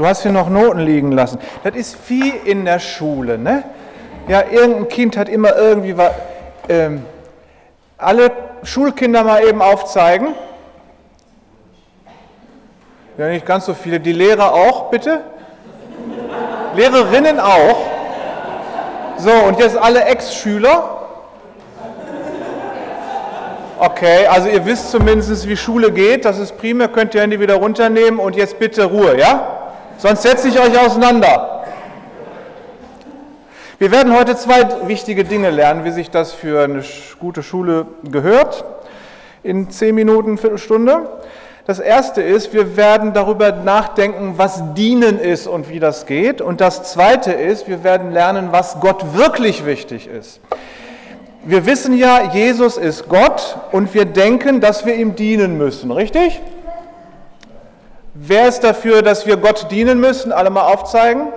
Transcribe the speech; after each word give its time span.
du 0.00 0.06
hast 0.06 0.22
hier 0.22 0.32
noch 0.32 0.48
Noten 0.48 0.80
liegen 0.80 1.12
lassen. 1.12 1.38
Das 1.62 1.74
ist 1.74 1.96
wie 2.08 2.30
in 2.30 2.64
der 2.64 2.78
Schule, 2.78 3.36
ne? 3.36 3.64
Ja, 4.28 4.44
irgendein 4.50 4.88
Kind 4.88 5.16
hat 5.18 5.28
immer 5.28 5.54
irgendwie 5.56 5.96
was. 5.96 6.12
Ähm, 6.70 7.04
alle 7.98 8.30
Schulkinder 8.62 9.24
mal 9.24 9.44
eben 9.44 9.60
aufzeigen. 9.60 10.28
Ja, 13.18 13.28
nicht 13.28 13.44
ganz 13.44 13.66
so 13.66 13.74
viele. 13.74 14.00
Die 14.00 14.12
Lehrer 14.12 14.54
auch, 14.54 14.90
bitte? 14.90 15.20
Lehrerinnen 16.74 17.38
auch. 17.38 17.76
So, 19.18 19.32
und 19.32 19.58
jetzt 19.58 19.76
alle 19.76 20.04
Ex-Schüler. 20.04 20.96
Okay, 23.78 24.26
also 24.26 24.48
ihr 24.48 24.64
wisst 24.64 24.90
zumindest, 24.90 25.46
wie 25.46 25.56
Schule 25.58 25.92
geht. 25.92 26.24
Das 26.24 26.38
ist 26.38 26.56
prima, 26.56 26.88
könnt 26.88 27.14
ihr 27.14 27.20
Handy 27.20 27.38
wieder 27.38 27.56
runternehmen 27.56 28.18
und 28.18 28.34
jetzt 28.34 28.58
bitte 28.58 28.84
Ruhe, 28.84 29.18
ja? 29.18 29.59
Sonst 30.00 30.22
setze 30.22 30.48
ich 30.48 30.58
euch 30.58 30.80
auseinander. 30.80 31.62
Wir 33.78 33.90
werden 33.90 34.16
heute 34.16 34.34
zwei 34.34 34.66
wichtige 34.88 35.24
Dinge 35.24 35.50
lernen, 35.50 35.84
wie 35.84 35.90
sich 35.90 36.10
das 36.10 36.32
für 36.32 36.64
eine 36.64 36.82
gute 37.18 37.42
Schule 37.42 37.86
gehört. 38.10 38.64
In 39.42 39.68
zehn 39.68 39.94
Minuten, 39.94 40.38
Viertelstunde. 40.38 41.06
Das 41.66 41.80
erste 41.80 42.22
ist, 42.22 42.54
wir 42.54 42.78
werden 42.78 43.12
darüber 43.12 43.52
nachdenken, 43.52 44.34
was 44.38 44.62
Dienen 44.72 45.20
ist 45.20 45.46
und 45.46 45.68
wie 45.68 45.80
das 45.80 46.06
geht. 46.06 46.40
Und 46.40 46.62
das 46.62 46.90
zweite 46.90 47.32
ist, 47.32 47.68
wir 47.68 47.84
werden 47.84 48.10
lernen, 48.10 48.52
was 48.52 48.80
Gott 48.80 49.14
wirklich 49.14 49.66
wichtig 49.66 50.06
ist. 50.06 50.40
Wir 51.44 51.66
wissen 51.66 51.94
ja, 51.94 52.32
Jesus 52.32 52.78
ist 52.78 53.06
Gott 53.10 53.58
und 53.70 53.92
wir 53.92 54.06
denken, 54.06 54.62
dass 54.62 54.86
wir 54.86 54.94
ihm 54.94 55.14
dienen 55.14 55.58
müssen, 55.58 55.90
richtig? 55.90 56.40
Wer 58.22 58.48
ist 58.48 58.60
dafür, 58.60 59.00
dass 59.00 59.24
wir 59.24 59.38
Gott 59.38 59.70
dienen 59.70 59.98
müssen? 59.98 60.30
Alle 60.30 60.50
mal 60.50 60.70
aufzeigen. 60.70 61.28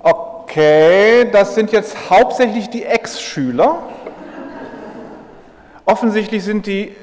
Okay, 0.00 1.30
das 1.32 1.54
sind 1.54 1.72
jetzt 1.72 2.10
hauptsächlich 2.10 2.68
die 2.68 2.84
Ex-Schüler. 2.84 3.78
Offensichtlich 5.86 6.44
sind 6.44 6.66
die 6.66 6.94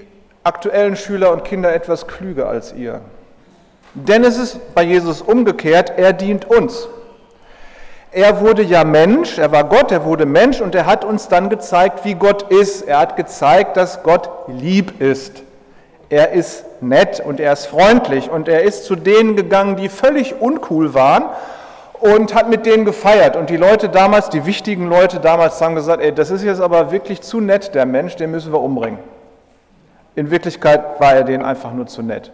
aktuellen 0.43 0.95
Schüler 0.95 1.31
und 1.31 1.43
Kinder 1.43 1.73
etwas 1.73 2.05
klüger 2.05 2.47
als 2.47 2.73
ihr. 2.73 3.01
Denn 3.95 4.23
es 4.23 4.37
ist 4.37 4.75
bei 4.75 4.83
Jesus 4.83 5.23
umgekehrt, 5.23 5.93
er 5.97 6.13
dient 6.13 6.45
uns. 6.45 6.87
Er 8.11 8.39
wurde 8.39 8.61
ja 8.61 8.83
Mensch, 8.83 9.39
er 9.39 9.51
war 9.51 9.63
Gott, 9.63 9.91
er 9.91 10.05
wurde 10.05 10.27
Mensch 10.27 10.61
und 10.61 10.75
er 10.75 10.85
hat 10.85 11.03
uns 11.03 11.27
dann 11.27 11.49
gezeigt, 11.49 12.05
wie 12.05 12.13
Gott 12.13 12.51
ist. 12.51 12.83
Er 12.83 12.99
hat 12.99 13.15
gezeigt, 13.15 13.77
dass 13.77 14.03
Gott 14.03 14.29
lieb 14.47 15.01
ist. 15.01 15.41
Er 16.09 16.31
ist 16.31 16.65
nett 16.81 17.19
und 17.19 17.39
er 17.39 17.53
ist 17.53 17.65
freundlich 17.65 18.29
und 18.29 18.47
er 18.47 18.63
ist 18.63 18.85
zu 18.85 18.95
denen 18.95 19.35
gegangen, 19.35 19.75
die 19.75 19.89
völlig 19.89 20.39
uncool 20.39 20.93
waren 20.93 21.25
und 21.99 22.35
hat 22.35 22.49
mit 22.49 22.65
denen 22.65 22.85
gefeiert. 22.85 23.35
Und 23.35 23.49
die 23.49 23.57
Leute 23.57 23.89
damals, 23.89 24.29
die 24.29 24.45
wichtigen 24.45 24.87
Leute 24.87 25.19
damals, 25.19 25.59
haben 25.61 25.75
gesagt, 25.75 26.03
ey, 26.03 26.13
das 26.13 26.29
ist 26.29 26.43
jetzt 26.43 26.61
aber 26.61 26.91
wirklich 26.91 27.21
zu 27.21 27.41
nett, 27.41 27.73
der 27.73 27.85
Mensch, 27.85 28.15
den 28.15 28.31
müssen 28.31 28.51
wir 28.53 28.61
umbringen. 28.61 28.99
In 30.15 30.31
Wirklichkeit 30.31 30.99
war 30.99 31.13
er 31.13 31.23
denen 31.23 31.43
einfach 31.43 31.73
nur 31.73 31.87
zu 31.87 32.01
nett. 32.01 32.31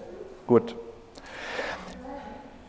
Gut. 0.47 0.75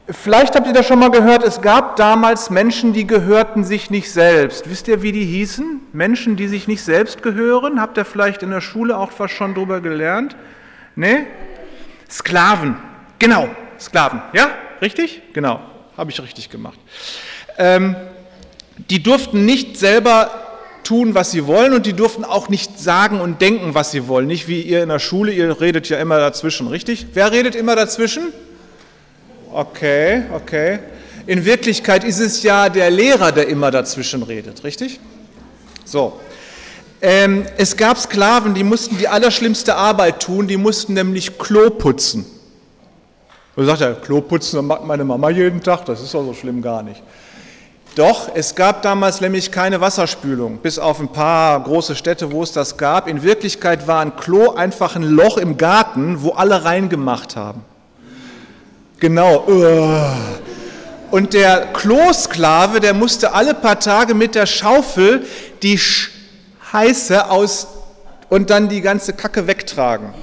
Vielleicht 0.09 0.57
habt 0.57 0.67
ihr 0.67 0.73
das 0.73 0.87
schon 0.87 0.99
mal 0.99 1.11
gehört, 1.11 1.45
es 1.45 1.61
gab 1.61 1.97
damals 1.97 2.51
Menschen, 2.51 2.93
die 2.93 3.07
gehörten 3.07 3.65
sich 3.65 3.91
nicht 3.91 4.13
selbst. 4.13 4.69
Wisst 4.69 4.89
ihr, 4.89 5.03
wie 5.03 5.13
die 5.13 5.25
hießen? 5.25 5.81
Menschen, 5.93 6.37
die 6.37 6.49
sich 6.49 6.69
nicht 6.69 6.85
selbst 6.85 7.23
gehören? 7.23 7.81
Habt 7.81 7.97
ihr 7.97 8.05
vielleicht 8.05 8.43
in 8.43 8.51
der 8.51 8.61
Schule 8.61 8.97
auch 8.97 9.11
was 9.19 9.31
schon 9.31 9.55
drüber 9.55 9.81
gelernt? 9.81 10.37
Ne? 10.95 11.27
Sklaven. 12.11 12.77
Genau, 13.19 13.49
Sklaven. 13.79 14.23
Ja, 14.33 14.51
richtig? 14.81 15.23
Genau, 15.33 15.61
habe 15.97 16.11
ich 16.11 16.21
richtig 16.21 16.51
gemacht. 16.51 16.79
Ähm, 17.59 17.97
die 18.91 19.03
durften 19.03 19.45
nicht 19.45 19.79
selber 19.79 20.31
tun, 20.85 21.15
was 21.15 21.31
sie 21.31 21.47
wollen 21.47 21.73
und 21.73 21.87
die 21.87 21.93
durften 21.93 22.25
auch 22.25 22.49
nicht 22.49 22.79
sagen 22.79 23.21
und 23.21 23.41
denken, 23.41 23.75
was 23.75 23.93
sie 23.93 24.09
wollen. 24.09 24.27
Nicht 24.27 24.49
wie 24.49 24.63
ihr 24.63 24.83
in 24.83 24.89
der 24.89 24.99
Schule, 24.99 25.33
ihr 25.33 25.61
redet 25.61 25.89
ja 25.89 25.99
immer 25.99 26.19
dazwischen, 26.19 26.67
richtig? 26.67 27.07
Wer 27.15 27.33
redet 27.33 27.55
immer 27.55 27.77
dazwischen? 27.77 28.33
Okay, 29.53 30.25
okay. 30.35 30.81
In 31.27 31.45
Wirklichkeit 31.45 32.05
ist 32.05 32.19
es 32.19 32.43
ja 32.43 32.69
der 32.69 32.91
Lehrer, 32.91 33.33
der 33.33 33.49
immer 33.49 33.71
dazwischen 33.71 34.23
redet, 34.23 34.65
richtig? 34.65 34.99
So. 35.85 36.21
Ähm, 37.05 37.47
es 37.57 37.77
gab 37.77 37.99
Sklaven, 37.99 38.55
die 38.55 38.63
mussten 38.63 38.97
die 38.97 39.09
allerschlimmste 39.09 39.75
Arbeit 39.75 40.23
tun, 40.23 40.47
die 40.47 40.57
mussten 40.57 40.95
nämlich 40.95 41.37
Klo 41.37 41.69
putzen. 41.69 42.25
Und 43.57 43.67
sagt 43.67 43.81
er, 43.81 43.95
Klo 43.95 44.21
putzen, 44.21 44.57
das 44.57 44.65
macht 44.65 44.85
meine 44.85 45.05
Mama 45.05 45.29
jeden 45.29 45.61
Tag, 45.61 45.85
das 45.85 46.01
ist 46.01 46.15
doch 46.15 46.25
so 46.25 46.33
schlimm 46.33 46.63
gar 46.63 46.85
nicht. 46.85 47.03
Doch, 47.97 48.31
es 48.35 48.55
gab 48.55 48.83
damals 48.83 49.21
nämlich 49.21 49.51
keine 49.51 49.81
Wasserspülung, 49.81 50.59
bis 50.59 50.79
auf 50.79 51.01
ein 51.01 51.09
paar 51.09 51.61
große 51.65 51.97
Städte, 51.97 52.31
wo 52.31 52.45
es 52.45 52.53
das 52.53 52.77
gab. 52.77 53.09
In 53.09 53.25
Wirklichkeit 53.25 53.89
war 53.89 54.01
ein 54.01 54.15
Klo 54.15 54.53
einfach 54.53 54.95
ein 54.95 55.03
Loch 55.03 55.39
im 55.39 55.59
Garten, 55.59 56.23
wo 56.23 56.31
alle 56.31 56.65
reingemacht 56.65 57.35
haben. 57.35 57.63
Genau. 59.01 59.45
Und 61.11 61.35
der 61.35 61.73
Klosklave, 61.73 62.79
der 62.79 62.95
musste 62.95 63.35
alle 63.35 63.55
paar 63.55 63.81
Tage 63.81 64.15
mit 64.15 64.37
der 64.37 64.47
Schaufel 64.47 65.27
die 65.63 65.79
Heiße 66.73 67.31
aus 67.31 67.67
und 68.29 68.51
dann 68.51 68.69
die 68.69 68.81
ganze 68.81 69.13
Kacke 69.13 69.47
wegtragen. 69.47 70.15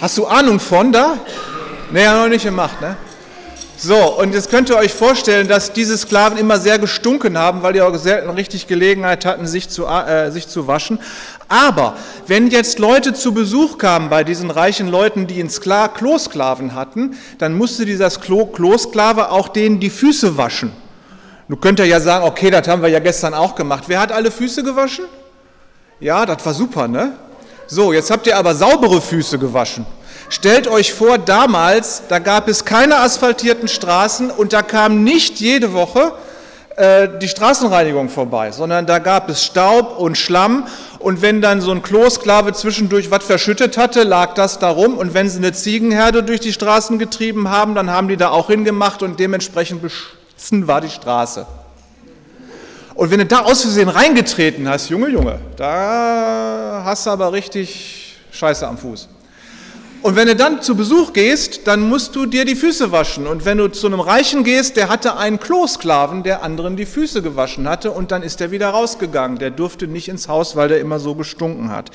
Hast 0.00 0.18
du 0.18 0.26
Ahnung 0.26 0.58
von 0.58 0.92
da? 0.92 1.18
Nee, 1.92 2.06
noch 2.06 2.28
nicht 2.28 2.44
gemacht, 2.44 2.80
ne? 2.80 2.96
So, 3.82 4.18
und 4.18 4.34
jetzt 4.34 4.50
könnt 4.50 4.68
ihr 4.68 4.76
euch 4.76 4.92
vorstellen, 4.92 5.48
dass 5.48 5.72
diese 5.72 5.96
Sklaven 5.96 6.36
immer 6.36 6.58
sehr 6.58 6.78
gestunken 6.78 7.38
haben, 7.38 7.62
weil 7.62 7.72
die 7.72 7.80
auch 7.80 7.96
selten 7.96 8.28
richtig 8.28 8.66
Gelegenheit 8.66 9.24
hatten, 9.24 9.46
sich 9.46 9.70
zu, 9.70 9.86
äh, 9.86 10.30
sich 10.30 10.48
zu 10.48 10.66
waschen. 10.66 10.98
Aber 11.48 11.96
wenn 12.26 12.48
jetzt 12.48 12.78
Leute 12.78 13.14
zu 13.14 13.32
Besuch 13.32 13.78
kamen 13.78 14.10
bei 14.10 14.22
diesen 14.22 14.50
reichen 14.50 14.88
Leuten, 14.88 15.26
die 15.26 15.40
einen 15.40 15.48
Skla 15.48 15.88
Klosklaven 15.88 16.74
hatten, 16.74 17.16
dann 17.38 17.54
musste 17.54 17.86
dieser 17.86 18.10
Klo 18.10 18.44
Klosklave 18.44 19.30
auch 19.30 19.48
denen 19.48 19.80
die 19.80 19.88
Füße 19.88 20.36
waschen. 20.36 20.72
Du 21.50 21.56
könnt 21.56 21.80
ja 21.80 21.98
sagen, 21.98 22.24
okay, 22.24 22.48
das 22.48 22.68
haben 22.68 22.80
wir 22.80 22.90
ja 22.90 23.00
gestern 23.00 23.34
auch 23.34 23.56
gemacht. 23.56 23.82
Wer 23.88 23.98
hat 24.00 24.12
alle 24.12 24.30
Füße 24.30 24.62
gewaschen? 24.62 25.06
Ja, 25.98 26.24
das 26.24 26.46
war 26.46 26.54
super, 26.54 26.86
ne? 26.86 27.14
So, 27.66 27.92
jetzt 27.92 28.08
habt 28.12 28.28
ihr 28.28 28.36
aber 28.36 28.54
saubere 28.54 29.00
Füße 29.00 29.36
gewaschen. 29.36 29.84
Stellt 30.28 30.68
euch 30.68 30.94
vor, 30.94 31.18
damals, 31.18 32.02
da 32.08 32.20
gab 32.20 32.46
es 32.46 32.64
keine 32.64 32.98
asphaltierten 33.00 33.66
Straßen 33.66 34.30
und 34.30 34.52
da 34.52 34.62
kam 34.62 35.02
nicht 35.02 35.40
jede 35.40 35.72
Woche 35.72 36.12
äh, 36.76 37.08
die 37.20 37.26
Straßenreinigung 37.28 38.10
vorbei, 38.10 38.52
sondern 38.52 38.86
da 38.86 39.00
gab 39.00 39.28
es 39.28 39.44
Staub 39.44 39.98
und 39.98 40.16
Schlamm 40.16 40.68
und 41.00 41.20
wenn 41.20 41.42
dann 41.42 41.60
so 41.60 41.72
ein 41.72 41.82
Klosklave 41.82 42.52
zwischendurch 42.52 43.10
was 43.10 43.24
verschüttet 43.24 43.76
hatte, 43.76 44.04
lag 44.04 44.34
das 44.34 44.60
da 44.60 44.70
rum 44.70 44.96
und 44.96 45.14
wenn 45.14 45.28
sie 45.28 45.38
eine 45.38 45.52
Ziegenherde 45.52 46.22
durch 46.22 46.38
die 46.38 46.52
Straßen 46.52 47.00
getrieben 47.00 47.50
haben, 47.50 47.74
dann 47.74 47.90
haben 47.90 48.06
die 48.06 48.16
da 48.16 48.30
auch 48.30 48.46
hingemacht 48.46 49.02
und 49.02 49.18
dementsprechend 49.18 49.82
beschissen 49.82 50.19
war 50.66 50.80
die 50.80 50.90
Straße. 50.90 51.46
Und 52.94 53.10
wenn 53.10 53.18
du 53.18 53.26
da 53.26 53.40
aus 53.40 53.62
Versehen 53.62 53.88
reingetreten 53.88 54.68
hast, 54.68 54.90
Junge, 54.90 55.08
Junge, 55.08 55.38
da 55.56 56.82
hast 56.84 57.06
du 57.06 57.10
aber 57.10 57.32
richtig 57.32 58.18
Scheiße 58.30 58.66
am 58.66 58.76
Fuß. 58.76 59.08
Und 60.02 60.16
wenn 60.16 60.28
du 60.28 60.34
dann 60.34 60.62
zu 60.62 60.74
Besuch 60.74 61.12
gehst, 61.12 61.66
dann 61.66 61.88
musst 61.88 62.16
du 62.16 62.24
dir 62.24 62.46
die 62.46 62.56
Füße 62.56 62.90
waschen. 62.90 63.26
Und 63.26 63.44
wenn 63.44 63.58
du 63.58 63.68
zu 63.68 63.86
einem 63.86 64.00
Reichen 64.00 64.44
gehst, 64.44 64.76
der 64.76 64.88
hatte 64.88 65.16
einen 65.18 65.38
Klosklaven, 65.38 66.22
der 66.22 66.42
anderen 66.42 66.76
die 66.76 66.86
Füße 66.86 67.20
gewaschen 67.20 67.68
hatte, 67.68 67.90
und 67.90 68.10
dann 68.10 68.22
ist 68.22 68.40
er 68.40 68.50
wieder 68.50 68.70
rausgegangen. 68.70 69.38
Der 69.38 69.50
durfte 69.50 69.86
nicht 69.86 70.08
ins 70.08 70.26
Haus, 70.26 70.56
weil 70.56 70.68
der 70.68 70.80
immer 70.80 70.98
so 70.98 71.14
gestunken 71.14 71.70
hat. 71.70 71.90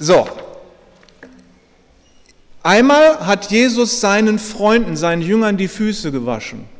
So. 0.00 0.26
Einmal 2.64 3.26
hat 3.26 3.52
Jesus 3.52 4.00
seinen 4.00 4.40
Freunden, 4.40 4.96
seinen 4.96 5.22
Jüngern 5.22 5.56
die 5.56 5.68
Füße 5.68 6.10
gewaschen. 6.10 6.75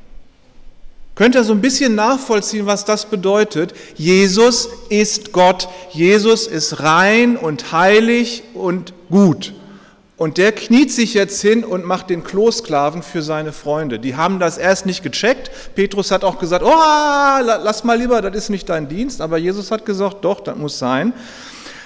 Könnt 1.17 1.35
ihr 1.35 1.45
so 1.45 1.55
ein 1.55 1.63
bisschen 1.63 1.95
nachvollziehen, 1.95 2.67
was 2.67 2.85
das 2.85 3.07
bedeutet? 3.07 3.73
Jesus 3.97 4.69
ist 4.91 5.33
Gott. 5.33 5.67
Jesus 5.91 6.47
ist 6.47 6.81
rein 6.81 7.39
und 7.39 7.73
heilig 7.73 8.43
und 8.53 8.93
gut. 9.09 9.55
Und 10.19 10.37
der 10.37 10.53
kniet 10.53 10.93
sich 10.93 11.15
jetzt 11.15 11.41
hin 11.41 11.65
und 11.65 11.87
macht 11.87 12.11
den 12.11 12.23
Klosklaven 12.23 13.03
für 13.03 13.23
seine 13.23 13.55
Freunde. 13.55 13.99
Die 13.99 14.15
haben 14.15 14.39
das 14.39 14.59
erst 14.59 14.85
nicht 14.85 15.03
gecheckt. 15.03 15.51
Petrus 15.75 16.11
hat 16.11 16.23
auch 16.23 16.39
gesagt, 16.39 16.63
oh, 16.63 17.41
lass 17.43 17.83
mal 17.83 17.99
lieber, 17.99 18.21
das 18.21 18.37
ist 18.37 18.51
nicht 18.51 18.69
dein 18.69 18.87
Dienst. 18.87 19.23
Aber 19.23 19.39
Jesus 19.39 19.71
hat 19.71 19.87
gesagt, 19.87 20.23
doch, 20.23 20.41
das 20.41 20.57
muss 20.57 20.79
sein. 20.79 21.15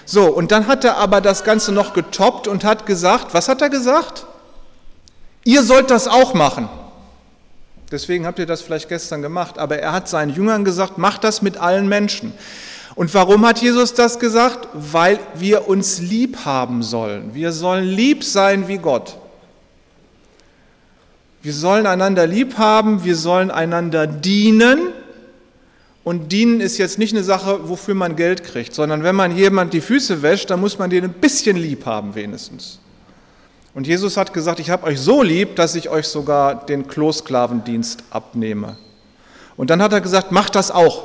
So, 0.06 0.24
und 0.24 0.50
dann 0.50 0.66
hat 0.66 0.84
er 0.84 0.96
aber 0.96 1.20
das 1.20 1.44
Ganze 1.44 1.70
noch 1.70 1.92
getoppt 1.92 2.48
und 2.48 2.64
hat 2.64 2.84
gesagt, 2.84 3.32
was 3.32 3.48
hat 3.48 3.62
er 3.62 3.70
gesagt? 3.70 4.26
Ihr 5.44 5.62
sollt 5.62 5.88
das 5.92 6.08
auch 6.08 6.34
machen. 6.34 6.68
Deswegen 7.90 8.26
habt 8.26 8.38
ihr 8.38 8.46
das 8.46 8.62
vielleicht 8.62 8.88
gestern 8.88 9.22
gemacht. 9.22 9.58
Aber 9.58 9.78
er 9.78 9.92
hat 9.92 10.08
seinen 10.08 10.34
Jüngern 10.34 10.64
gesagt, 10.64 10.98
macht 10.98 11.24
das 11.24 11.42
mit 11.42 11.56
allen 11.56 11.88
Menschen. 11.88 12.32
Und 12.94 13.12
warum 13.14 13.46
hat 13.46 13.60
Jesus 13.60 13.94
das 13.94 14.18
gesagt? 14.18 14.68
Weil 14.74 15.18
wir 15.34 15.68
uns 15.68 16.00
lieb 16.00 16.44
haben 16.44 16.82
sollen. 16.82 17.34
Wir 17.34 17.52
sollen 17.52 17.84
lieb 17.84 18.24
sein 18.24 18.68
wie 18.68 18.78
Gott. 18.78 19.16
Wir 21.42 21.54
sollen 21.54 21.86
einander 21.86 22.26
lieb 22.26 22.58
haben, 22.58 23.02
wir 23.04 23.16
sollen 23.16 23.50
einander 23.50 24.06
dienen. 24.06 24.88
Und 26.04 26.32
dienen 26.32 26.60
ist 26.60 26.78
jetzt 26.78 26.98
nicht 26.98 27.14
eine 27.14 27.24
Sache, 27.24 27.68
wofür 27.68 27.94
man 27.94 28.16
Geld 28.16 28.42
kriegt, 28.42 28.74
sondern 28.74 29.02
wenn 29.02 29.14
man 29.14 29.36
jemand 29.36 29.72
die 29.72 29.80
Füße 29.80 30.22
wäscht, 30.22 30.50
dann 30.50 30.60
muss 30.60 30.78
man 30.78 30.90
den 30.90 31.04
ein 31.04 31.12
bisschen 31.12 31.56
lieb 31.56 31.86
haben 31.86 32.14
wenigstens. 32.14 32.80
Und 33.74 33.86
Jesus 33.86 34.16
hat 34.16 34.32
gesagt, 34.32 34.58
ich 34.58 34.70
habe 34.70 34.86
euch 34.86 35.00
so 35.00 35.22
lieb, 35.22 35.56
dass 35.56 35.74
ich 35.74 35.88
euch 35.88 36.06
sogar 36.08 36.66
den 36.66 36.88
Klosklavendienst 36.88 38.02
abnehme. 38.10 38.76
Und 39.56 39.70
dann 39.70 39.82
hat 39.82 39.92
er 39.92 40.00
gesagt, 40.00 40.32
macht 40.32 40.54
das 40.54 40.70
auch. 40.70 41.04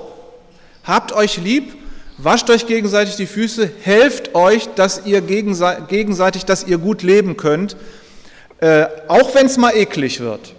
Habt 0.84 1.12
euch 1.14 1.38
lieb, 1.38 1.76
wascht 2.18 2.50
euch 2.50 2.66
gegenseitig 2.66 3.16
die 3.16 3.28
Füße, 3.28 3.70
helft 3.82 4.34
euch, 4.34 4.68
dass 4.76 5.06
ihr 5.06 5.22
gegenseitig, 5.22 6.46
dass 6.46 6.64
ihr 6.64 6.78
gut 6.78 7.04
leben 7.04 7.38
könnt, 7.38 7.76
äh, 8.60 8.86
auch 9.08 9.36
wenn 9.36 9.46
es 9.46 9.58
mal 9.58 9.76
eklig 9.76 10.20
wird. 10.20 10.54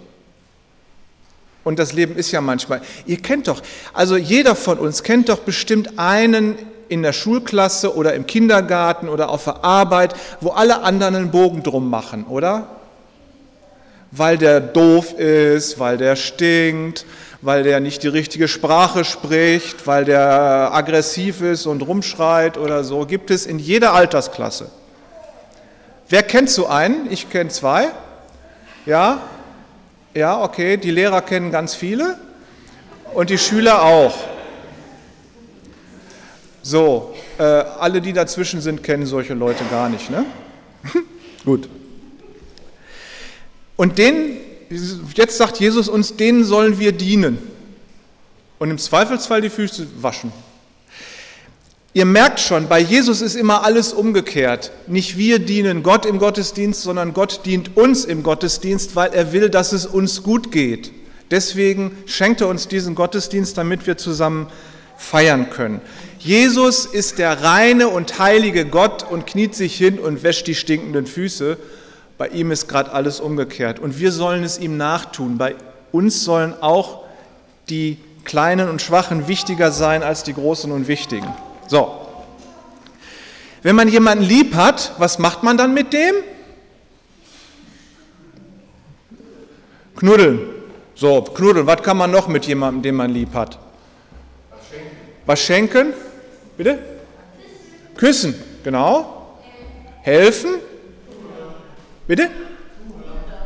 Und 1.63 1.79
das 1.79 1.91
Leben 1.91 2.15
ist 2.15 2.31
ja 2.31 2.39
manchmal, 2.39 2.81
ihr 3.05 3.17
kennt 3.17 3.49
doch, 3.49 3.61
also 3.93 4.15
jeder 4.15 4.55
von 4.55 4.79
uns 4.79 5.03
kennt 5.03 5.27
doch 5.27 5.39
bestimmt 5.39 5.99
einen 5.99 6.55
in 6.89 7.03
der 7.03 7.13
Schulklasse 7.13 7.95
oder 7.95 8.13
im 8.13 8.25
Kindergarten 8.25 9.09
oder 9.09 9.29
auf 9.29 9.45
der 9.45 9.63
Arbeit, 9.63 10.13
wo 10.41 10.49
alle 10.49 10.81
anderen 10.81 11.15
einen 11.15 11.31
Bogen 11.31 11.63
drum 11.63 11.89
machen, 11.89 12.25
oder? 12.25 12.67
Weil 14.11 14.37
der 14.37 14.59
doof 14.61 15.13
ist, 15.13 15.79
weil 15.79 15.97
der 15.97 16.15
stinkt, 16.15 17.05
weil 17.41 17.63
der 17.63 17.79
nicht 17.79 18.03
die 18.03 18.07
richtige 18.07 18.47
Sprache 18.47 19.03
spricht, 19.05 19.85
weil 19.85 20.05
der 20.05 20.69
aggressiv 20.73 21.41
ist 21.41 21.65
und 21.65 21.81
rumschreit 21.81 22.57
oder 22.57 22.83
so, 22.83 23.05
gibt 23.05 23.31
es 23.31 23.45
in 23.45 23.59
jeder 23.59 23.93
Altersklasse. 23.93 24.69
Wer 26.09 26.23
kennt 26.23 26.49
so 26.49 26.67
einen? 26.67 27.11
Ich 27.11 27.29
kenne 27.29 27.49
zwei. 27.49 27.87
Ja? 28.85 29.21
Ja, 30.13 30.41
okay, 30.41 30.77
die 30.77 30.91
Lehrer 30.91 31.21
kennen 31.21 31.51
ganz 31.51 31.75
viele 31.75 32.17
und 33.13 33.29
die 33.29 33.37
Schüler 33.37 33.83
auch. 33.83 34.15
So, 36.69 37.15
äh, 37.37 37.43
alle, 37.43 38.01
die 38.01 38.11
dazwischen 38.11 38.59
sind, 38.59 38.83
kennen 38.83 39.05
solche 39.05 39.33
Leute 39.33 39.63
gar 39.71 39.87
nicht. 39.87 40.09
Ne? 40.09 40.25
Gut. 41.45 41.69
Und 43.77 43.97
den, 43.97 44.35
jetzt 45.15 45.37
sagt 45.37 45.61
Jesus 45.61 45.87
uns, 45.87 46.17
denen 46.17 46.43
sollen 46.43 46.77
wir 46.77 46.91
dienen 46.91 47.37
und 48.59 48.69
im 48.69 48.77
Zweifelsfall 48.77 49.39
die 49.39 49.49
Füße 49.49 49.87
waschen. 50.01 50.33
Ihr 51.93 52.03
merkt 52.03 52.41
schon, 52.41 52.67
bei 52.67 52.81
Jesus 52.81 53.21
ist 53.21 53.35
immer 53.35 53.63
alles 53.63 53.93
umgekehrt. 53.93 54.73
Nicht 54.87 55.17
wir 55.17 55.39
dienen 55.39 55.83
Gott 55.83 56.05
im 56.05 56.19
Gottesdienst, 56.19 56.81
sondern 56.81 57.13
Gott 57.13 57.45
dient 57.45 57.77
uns 57.77 58.03
im 58.03 58.23
Gottesdienst, 58.23 58.93
weil 58.97 59.13
er 59.13 59.31
will, 59.31 59.49
dass 59.49 59.71
es 59.71 59.85
uns 59.85 60.21
gut 60.21 60.51
geht. 60.51 60.91
Deswegen 61.31 61.95
schenkt 62.07 62.41
er 62.41 62.49
uns 62.49 62.67
diesen 62.67 62.93
Gottesdienst, 62.93 63.57
damit 63.57 63.87
wir 63.87 63.95
zusammen 63.95 64.47
feiern 64.97 65.49
können. 65.49 65.79
Jesus 66.19 66.85
ist 66.85 67.19
der 67.19 67.43
reine 67.43 67.89
und 67.89 68.19
heilige 68.19 68.65
Gott 68.65 69.03
und 69.09 69.27
kniet 69.27 69.55
sich 69.55 69.75
hin 69.77 69.99
und 69.99 70.23
wäscht 70.23 70.47
die 70.47 70.55
stinkenden 70.55 71.05
Füße. 71.05 71.57
Bei 72.17 72.27
ihm 72.29 72.51
ist 72.51 72.67
gerade 72.67 72.91
alles 72.91 73.19
umgekehrt. 73.19 73.79
Und 73.79 73.99
wir 73.99 74.11
sollen 74.11 74.43
es 74.43 74.57
ihm 74.57 74.77
nachtun. 74.77 75.37
Bei 75.37 75.55
uns 75.91 76.23
sollen 76.23 76.53
auch 76.61 77.03
die 77.69 77.97
Kleinen 78.23 78.69
und 78.69 78.81
Schwachen 78.81 79.27
wichtiger 79.27 79.71
sein 79.71 80.03
als 80.03 80.23
die 80.23 80.33
Großen 80.33 80.71
und 80.71 80.87
Wichtigen. 80.87 81.27
So. 81.67 82.07
Wenn 83.61 83.75
man 83.75 83.87
jemanden 83.87 84.23
lieb 84.23 84.55
hat, 84.55 84.93
was 84.97 85.19
macht 85.19 85.43
man 85.43 85.57
dann 85.57 85.73
mit 85.73 85.93
dem? 85.93 86.15
Knuddeln. 89.95 90.39
So, 90.95 91.21
knuddeln. 91.21 91.67
Was 91.67 91.83
kann 91.83 91.97
man 91.97 92.11
noch 92.11 92.27
mit 92.27 92.45
jemandem, 92.45 92.81
den 92.81 92.95
man 92.95 93.11
lieb 93.11 93.33
hat? 93.33 93.59
Was 95.25 95.41
schenken? 95.41 95.93
Bitte? 96.57 96.79
Küssen, 97.95 98.35
genau. 98.63 99.37
Helfen? 100.01 100.55
Bitte? 102.07 102.29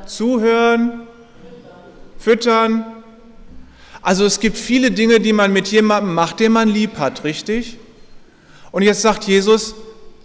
Zuhören? 0.06 1.08
Füttern? 2.18 2.86
Also 4.02 4.26
es 4.26 4.40
gibt 4.40 4.58
viele 4.58 4.92
Dinge, 4.92 5.20
die 5.20 5.34
man 5.34 5.54
mit 5.54 5.68
jemandem 5.68 6.14
macht, 6.14 6.40
den 6.40 6.52
man 6.52 6.70
lieb 6.70 6.98
hat, 6.98 7.24
richtig? 7.24 7.78
Und 8.72 8.84
jetzt 8.84 9.02
sagt 9.02 9.26
Jesus, 9.26 9.76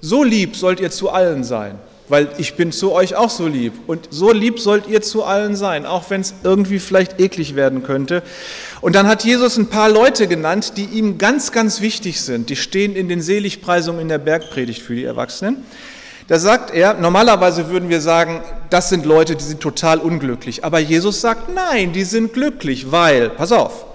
so 0.00 0.22
lieb 0.22 0.56
sollt 0.56 0.80
ihr 0.80 0.90
zu 0.90 1.10
allen 1.10 1.44
sein 1.44 1.78
weil 2.08 2.28
ich 2.38 2.54
bin 2.54 2.72
zu 2.72 2.92
euch 2.92 3.16
auch 3.16 3.30
so 3.30 3.46
lieb. 3.46 3.72
Und 3.86 4.08
so 4.10 4.32
lieb 4.32 4.60
sollt 4.60 4.86
ihr 4.86 5.02
zu 5.02 5.24
allen 5.24 5.56
sein, 5.56 5.86
auch 5.86 6.08
wenn 6.10 6.20
es 6.20 6.34
irgendwie 6.44 6.78
vielleicht 6.78 7.20
eklig 7.20 7.56
werden 7.56 7.82
könnte. 7.82 8.22
Und 8.80 8.94
dann 8.94 9.08
hat 9.08 9.24
Jesus 9.24 9.56
ein 9.56 9.68
paar 9.68 9.88
Leute 9.88 10.28
genannt, 10.28 10.74
die 10.76 10.84
ihm 10.84 11.18
ganz, 11.18 11.52
ganz 11.52 11.80
wichtig 11.80 12.20
sind. 12.20 12.48
Die 12.50 12.56
stehen 12.56 12.94
in 12.94 13.08
den 13.08 13.20
Seligpreisungen 13.20 14.00
in 14.00 14.08
der 14.08 14.18
Bergpredigt 14.18 14.82
für 14.82 14.94
die 14.94 15.04
Erwachsenen. 15.04 15.64
Da 16.28 16.38
sagt 16.38 16.74
er, 16.74 16.94
normalerweise 16.94 17.68
würden 17.70 17.88
wir 17.88 18.00
sagen, 18.00 18.42
das 18.70 18.88
sind 18.88 19.06
Leute, 19.06 19.36
die 19.36 19.44
sind 19.44 19.60
total 19.60 19.98
unglücklich. 19.98 20.64
Aber 20.64 20.78
Jesus 20.78 21.20
sagt, 21.20 21.54
nein, 21.54 21.92
die 21.92 22.04
sind 22.04 22.32
glücklich, 22.32 22.90
weil, 22.90 23.30
pass 23.30 23.52
auf, 23.52 23.86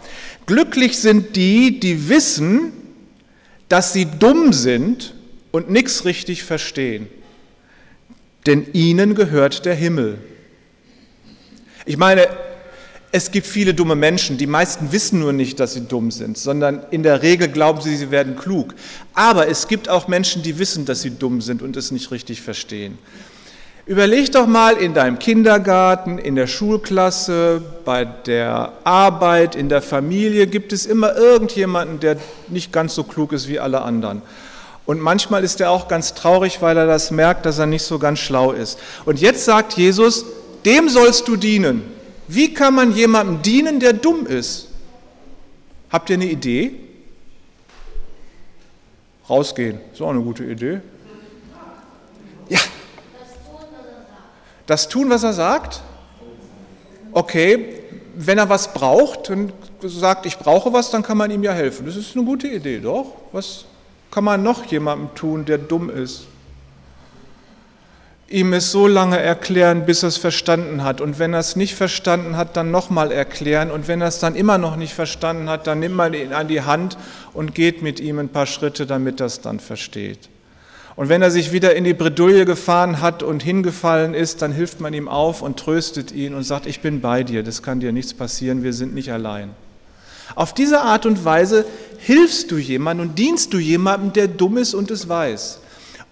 glücklich 0.45 0.99
sind 0.99 1.35
die, 1.35 1.79
die 1.79 2.09
wissen, 2.09 2.73
dass 3.67 3.93
sie 3.93 4.05
dumm 4.05 4.53
sind 4.53 5.13
und 5.51 5.69
nichts 5.69 6.05
richtig 6.05 6.43
verstehen 6.43 7.07
denn 8.45 8.67
ihnen 8.73 9.15
gehört 9.15 9.65
der 9.65 9.75
Himmel. 9.75 10.17
Ich 11.85 11.97
meine, 11.97 12.27
es 13.13 13.31
gibt 13.31 13.45
viele 13.45 13.73
dumme 13.73 13.95
Menschen, 13.95 14.37
die 14.37 14.47
meisten 14.47 14.91
wissen 14.91 15.19
nur 15.19 15.33
nicht, 15.33 15.59
dass 15.59 15.73
sie 15.73 15.81
dumm 15.81 16.11
sind, 16.11 16.37
sondern 16.37 16.81
in 16.91 17.03
der 17.03 17.21
Regel 17.21 17.49
glauben 17.49 17.81
sie, 17.81 17.95
sie 17.97 18.09
werden 18.09 18.37
klug. 18.37 18.73
Aber 19.13 19.49
es 19.49 19.67
gibt 19.67 19.89
auch 19.89 20.07
Menschen, 20.07 20.43
die 20.43 20.59
wissen, 20.59 20.85
dass 20.85 21.01
sie 21.01 21.11
dumm 21.17 21.41
sind 21.41 21.61
und 21.61 21.75
es 21.75 21.91
nicht 21.91 22.11
richtig 22.11 22.41
verstehen. 22.41 22.97
Überleg 23.85 24.31
doch 24.31 24.47
mal 24.47 24.77
in 24.77 24.93
deinem 24.93 25.19
Kindergarten, 25.19 26.19
in 26.19 26.35
der 26.35 26.47
Schulklasse, 26.47 27.61
bei 27.83 28.05
der 28.05 28.71
Arbeit, 28.85 29.55
in 29.55 29.67
der 29.67 29.81
Familie, 29.81 30.47
gibt 30.47 30.71
es 30.71 30.85
immer 30.85 31.15
irgendjemanden, 31.17 31.99
der 31.99 32.15
nicht 32.47 32.71
ganz 32.71 32.95
so 32.95 33.03
klug 33.03 33.33
ist 33.33 33.49
wie 33.49 33.59
alle 33.59 33.81
anderen. 33.81 34.21
Und 34.91 34.99
manchmal 34.99 35.45
ist 35.45 35.61
er 35.61 35.71
auch 35.71 35.87
ganz 35.87 36.15
traurig, 36.15 36.61
weil 36.61 36.75
er 36.75 36.85
das 36.85 37.11
merkt, 37.11 37.45
dass 37.45 37.59
er 37.59 37.65
nicht 37.65 37.83
so 37.83 37.97
ganz 37.97 38.19
schlau 38.19 38.51
ist. 38.51 38.77
Und 39.05 39.21
jetzt 39.21 39.45
sagt 39.45 39.77
Jesus, 39.77 40.25
dem 40.65 40.89
sollst 40.89 41.29
du 41.29 41.37
dienen. 41.37 41.89
Wie 42.27 42.53
kann 42.53 42.75
man 42.75 42.93
jemandem 42.93 43.41
dienen, 43.41 43.79
der 43.79 43.93
dumm 43.93 44.25
ist? 44.27 44.67
Habt 45.89 46.09
ihr 46.09 46.15
eine 46.15 46.25
Idee? 46.25 46.75
Rausgehen, 49.29 49.79
ist 49.93 50.01
auch 50.01 50.09
eine 50.09 50.19
gute 50.19 50.43
Idee. 50.43 50.81
Ja. 52.49 52.59
Das 54.65 54.89
tun, 54.89 55.09
was 55.09 55.23
er 55.23 55.31
sagt? 55.31 55.79
Okay, 57.13 57.81
wenn 58.13 58.37
er 58.37 58.49
was 58.49 58.73
braucht 58.73 59.29
und 59.29 59.53
sagt, 59.83 60.25
ich 60.25 60.37
brauche 60.37 60.73
was, 60.73 60.91
dann 60.91 61.01
kann 61.01 61.17
man 61.17 61.31
ihm 61.31 61.43
ja 61.43 61.53
helfen. 61.53 61.85
Das 61.85 61.95
ist 61.95 62.13
eine 62.13 62.25
gute 62.25 62.49
Idee, 62.49 62.81
doch? 62.81 63.13
Was 63.31 63.63
kann 64.11 64.25
man 64.25 64.43
noch 64.43 64.65
jemandem 64.65 65.15
tun, 65.15 65.45
der 65.45 65.57
dumm 65.57 65.89
ist? 65.89 66.27
Ihm 68.27 68.53
es 68.53 68.71
so 68.71 68.87
lange 68.87 69.19
erklären, 69.19 69.85
bis 69.85 70.03
er 70.03 70.09
es 70.09 70.17
verstanden 70.17 70.83
hat. 70.83 71.01
Und 71.01 71.19
wenn 71.19 71.33
er 71.33 71.39
es 71.39 71.55
nicht 71.55 71.75
verstanden 71.75 72.37
hat, 72.37 72.55
dann 72.55 72.71
nochmal 72.71 73.11
erklären. 73.11 73.71
Und 73.71 73.87
wenn 73.87 74.01
er 74.01 74.07
es 74.07 74.19
dann 74.19 74.35
immer 74.35 74.57
noch 74.57 74.75
nicht 74.75 74.93
verstanden 74.93 75.49
hat, 75.49 75.67
dann 75.67 75.79
nimmt 75.79 75.95
man 75.95 76.13
ihn 76.13 76.31
an 76.31 76.47
die 76.47 76.61
Hand 76.61 76.97
und 77.33 77.55
geht 77.55 77.81
mit 77.81 77.99
ihm 77.99 78.19
ein 78.19 78.29
paar 78.29 78.45
Schritte, 78.45 78.85
damit 78.85 79.19
er 79.19 79.25
es 79.25 79.41
dann 79.41 79.59
versteht. 79.59 80.29
Und 80.95 81.09
wenn 81.09 81.21
er 81.21 81.31
sich 81.31 81.51
wieder 81.51 81.75
in 81.75 81.83
die 81.83 81.93
Bredouille 81.93 82.45
gefahren 82.45 83.01
hat 83.01 83.23
und 83.23 83.43
hingefallen 83.43 84.13
ist, 84.13 84.41
dann 84.41 84.51
hilft 84.51 84.81
man 84.81 84.93
ihm 84.93 85.07
auf 85.07 85.41
und 85.41 85.57
tröstet 85.57 86.11
ihn 86.11 86.33
und 86.33 86.43
sagt, 86.43 86.65
ich 86.65 86.81
bin 86.81 87.01
bei 87.01 87.23
dir, 87.23 87.43
das 87.43 87.63
kann 87.63 87.79
dir 87.79 87.91
nichts 87.91 88.13
passieren, 88.13 88.63
wir 88.63 88.73
sind 88.73 88.93
nicht 88.93 89.11
allein. 89.11 89.51
Auf 90.35 90.53
diese 90.53 90.81
Art 90.81 91.05
und 91.05 91.23
Weise 91.25 91.65
hilfst 91.97 92.51
du 92.51 92.57
jemandem 92.57 93.09
und 93.09 93.19
dienst 93.19 93.53
du 93.53 93.57
jemandem, 93.57 94.13
der 94.13 94.27
dumm 94.27 94.57
ist 94.57 94.73
und 94.73 94.91
es 94.91 95.07
weiß. 95.07 95.59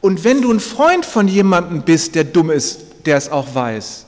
Und 0.01 0.23
wenn 0.23 0.41
du 0.41 0.51
ein 0.51 0.59
Freund 0.59 1.05
von 1.05 1.27
jemandem 1.27 1.81
bist, 1.81 2.15
der 2.15 2.23
dumm 2.23 2.51
ist, 2.51 2.81
der 3.05 3.17
es 3.17 3.29
auch 3.29 3.53
weiß, 3.53 4.05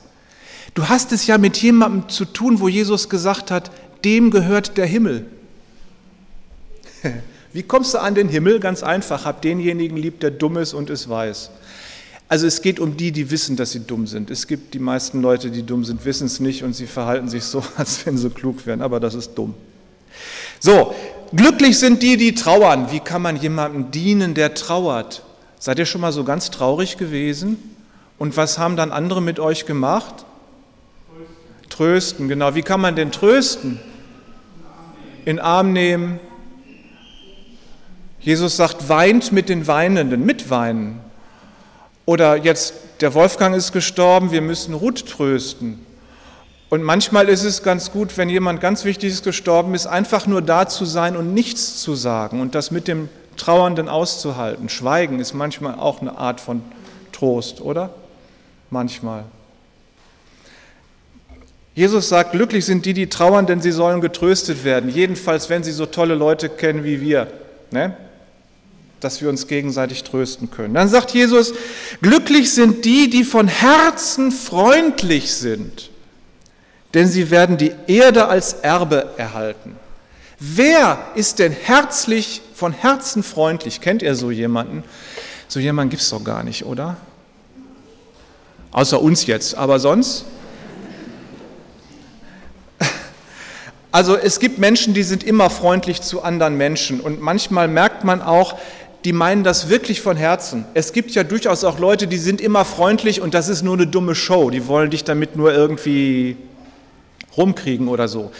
du 0.74 0.88
hast 0.88 1.12
es 1.12 1.26
ja 1.26 1.38
mit 1.38 1.56
jemandem 1.58 2.08
zu 2.08 2.24
tun, 2.24 2.60
wo 2.60 2.68
Jesus 2.68 3.08
gesagt 3.08 3.50
hat, 3.50 3.70
dem 4.04 4.30
gehört 4.30 4.76
der 4.76 4.86
Himmel. 4.86 5.26
Wie 7.52 7.62
kommst 7.62 7.92
du 7.94 7.98
an 7.98 8.14
den 8.14 8.28
Himmel? 8.28 8.60
Ganz 8.60 8.82
einfach, 8.82 9.24
hab 9.24 9.42
denjenigen 9.42 9.96
lieb, 9.96 10.20
der 10.20 10.30
dumm 10.30 10.56
ist 10.56 10.72
und 10.72 10.88
es 10.88 11.08
weiß. 11.08 11.50
Also 12.28 12.46
es 12.46 12.62
geht 12.62 12.80
um 12.80 12.96
die, 12.96 13.12
die 13.12 13.30
wissen, 13.30 13.56
dass 13.56 13.72
sie 13.72 13.80
dumm 13.80 14.06
sind. 14.06 14.30
Es 14.30 14.46
gibt 14.46 14.72
die 14.72 14.78
meisten 14.78 15.20
Leute, 15.20 15.50
die 15.50 15.64
dumm 15.64 15.84
sind, 15.84 16.06
wissen 16.06 16.26
es 16.26 16.40
nicht 16.40 16.62
und 16.62 16.72
sie 16.72 16.86
verhalten 16.86 17.28
sich 17.28 17.44
so, 17.44 17.62
als 17.76 18.06
wenn 18.06 18.16
sie 18.16 18.30
klug 18.30 18.64
wären, 18.64 18.80
aber 18.80 19.00
das 19.00 19.14
ist 19.14 19.34
dumm. 19.34 19.54
So, 20.64 20.94
glücklich 21.34 21.76
sind 21.80 22.04
die, 22.04 22.16
die 22.16 22.36
trauern. 22.36 22.92
Wie 22.92 23.00
kann 23.00 23.20
man 23.20 23.34
jemandem 23.34 23.90
dienen, 23.90 24.34
der 24.34 24.54
trauert? 24.54 25.24
Seid 25.58 25.80
ihr 25.80 25.86
schon 25.86 26.00
mal 26.00 26.12
so 26.12 26.22
ganz 26.22 26.52
traurig 26.52 26.98
gewesen? 26.98 27.56
Und 28.16 28.36
was 28.36 28.58
haben 28.58 28.76
dann 28.76 28.92
andere 28.92 29.20
mit 29.20 29.40
euch 29.40 29.66
gemacht? 29.66 30.24
Trösten, 31.68 32.28
genau. 32.28 32.54
Wie 32.54 32.62
kann 32.62 32.80
man 32.80 32.94
denn 32.94 33.10
trösten? 33.10 33.80
In 35.24 35.40
Arm 35.40 35.72
nehmen. 35.72 36.20
Jesus 38.20 38.56
sagt, 38.56 38.88
weint 38.88 39.32
mit 39.32 39.48
den 39.48 39.66
Weinenden, 39.66 40.24
mitweinen. 40.24 41.00
Oder 42.06 42.36
jetzt, 42.36 42.74
der 43.00 43.14
Wolfgang 43.14 43.56
ist 43.56 43.72
gestorben, 43.72 44.30
wir 44.30 44.42
müssen 44.42 44.74
Ruth 44.74 45.08
trösten. 45.08 45.84
Und 46.72 46.82
manchmal 46.82 47.28
ist 47.28 47.44
es 47.44 47.62
ganz 47.62 47.90
gut, 47.92 48.16
wenn 48.16 48.30
jemand 48.30 48.62
ganz 48.62 48.86
Wichtiges 48.86 49.22
gestorben 49.22 49.74
ist, 49.74 49.86
einfach 49.86 50.26
nur 50.26 50.40
da 50.40 50.66
zu 50.66 50.86
sein 50.86 51.18
und 51.18 51.34
nichts 51.34 51.82
zu 51.82 51.94
sagen 51.94 52.40
und 52.40 52.54
das 52.54 52.70
mit 52.70 52.88
dem 52.88 53.10
Trauernden 53.36 53.90
auszuhalten. 53.90 54.70
Schweigen 54.70 55.20
ist 55.20 55.34
manchmal 55.34 55.74
auch 55.74 56.00
eine 56.00 56.16
Art 56.16 56.40
von 56.40 56.62
Trost, 57.12 57.60
oder? 57.60 57.90
Manchmal. 58.70 59.24
Jesus 61.74 62.08
sagt, 62.08 62.32
glücklich 62.32 62.64
sind 62.64 62.86
die, 62.86 62.94
die 62.94 63.10
trauern, 63.10 63.44
denn 63.44 63.60
sie 63.60 63.70
sollen 63.70 64.00
getröstet 64.00 64.64
werden. 64.64 64.88
Jedenfalls, 64.88 65.50
wenn 65.50 65.62
sie 65.62 65.72
so 65.72 65.84
tolle 65.84 66.14
Leute 66.14 66.48
kennen 66.48 66.84
wie 66.84 67.02
wir, 67.02 67.26
ne? 67.70 67.94
dass 69.00 69.20
wir 69.20 69.28
uns 69.28 69.46
gegenseitig 69.46 70.04
trösten 70.04 70.50
können. 70.50 70.72
Dann 70.72 70.88
sagt 70.88 71.10
Jesus, 71.10 71.52
glücklich 72.00 72.54
sind 72.54 72.86
die, 72.86 73.10
die 73.10 73.24
von 73.24 73.46
Herzen 73.46 74.32
freundlich 74.32 75.34
sind 75.34 75.91
denn 76.94 77.08
sie 77.08 77.30
werden 77.30 77.56
die 77.56 77.72
Erde 77.86 78.28
als 78.28 78.54
Erbe 78.54 79.10
erhalten. 79.16 79.76
Wer 80.38 80.98
ist 81.14 81.38
denn 81.38 81.52
herzlich, 81.52 82.42
von 82.54 82.72
Herzen 82.72 83.22
freundlich? 83.22 83.80
Kennt 83.80 84.02
ihr 84.02 84.14
so 84.14 84.30
jemanden? 84.30 84.84
So 85.48 85.60
jemanden 85.60 85.90
gibt 85.90 86.02
es 86.02 86.10
doch 86.10 86.22
gar 86.22 86.42
nicht, 86.42 86.64
oder? 86.64 86.96
Außer 88.72 89.00
uns 89.00 89.26
jetzt, 89.26 89.54
aber 89.56 89.78
sonst? 89.78 90.24
Also 93.94 94.16
es 94.16 94.40
gibt 94.40 94.58
Menschen, 94.58 94.94
die 94.94 95.02
sind 95.02 95.22
immer 95.22 95.50
freundlich 95.50 96.00
zu 96.00 96.22
anderen 96.22 96.56
Menschen 96.56 96.98
und 97.00 97.20
manchmal 97.20 97.68
merkt 97.68 98.04
man 98.04 98.22
auch, 98.22 98.58
die 99.04 99.12
meinen 99.12 99.44
das 99.44 99.68
wirklich 99.68 100.00
von 100.00 100.16
Herzen. 100.16 100.64
Es 100.72 100.92
gibt 100.92 101.10
ja 101.10 101.24
durchaus 101.24 101.62
auch 101.62 101.78
Leute, 101.78 102.06
die 102.06 102.16
sind 102.16 102.40
immer 102.40 102.64
freundlich 102.64 103.20
und 103.20 103.34
das 103.34 103.48
ist 103.48 103.62
nur 103.62 103.74
eine 103.74 103.86
dumme 103.86 104.14
Show. 104.14 104.48
Die 104.48 104.66
wollen 104.66 104.90
dich 104.90 105.04
damit 105.04 105.36
nur 105.36 105.52
irgendwie 105.52 106.36
rumkriegen 107.36 107.88
oder 107.88 108.08
so. 108.08 108.32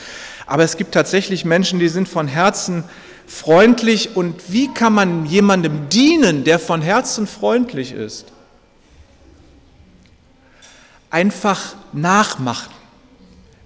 Aber 0.46 0.64
es 0.64 0.76
gibt 0.76 0.92
tatsächlich 0.92 1.44
Menschen, 1.44 1.78
die 1.78 1.88
sind 1.88 2.08
von 2.08 2.28
Herzen 2.28 2.84
freundlich. 3.26 4.16
Und 4.16 4.52
wie 4.52 4.72
kann 4.72 4.92
man 4.92 5.26
jemandem 5.26 5.88
dienen, 5.88 6.44
der 6.44 6.58
von 6.58 6.82
Herzen 6.82 7.26
freundlich 7.26 7.92
ist? 7.92 8.26
Einfach 11.10 11.74
nachmachen. 11.92 12.72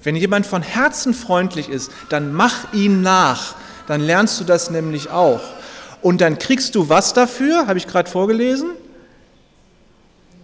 Wenn 0.02 0.16
jemand 0.16 0.47
von 0.47 0.62
Herzen 0.62 1.14
freundlich 1.14 1.68
ist, 1.68 1.90
dann 2.09 2.33
mach 2.33 2.73
ihn 2.73 3.02
nach. 3.02 3.56
Dann 3.88 4.00
lernst 4.00 4.38
du 4.40 4.45
das 4.45 4.71
nämlich 4.71 5.11
auch. 5.11 5.40
Und 6.02 6.21
dann 6.21 6.38
kriegst 6.38 6.75
du 6.75 6.88
was 6.88 7.12
dafür, 7.12 7.66
habe 7.66 7.78
ich 7.78 7.87
gerade 7.87 8.09
vorgelesen? 8.09 8.71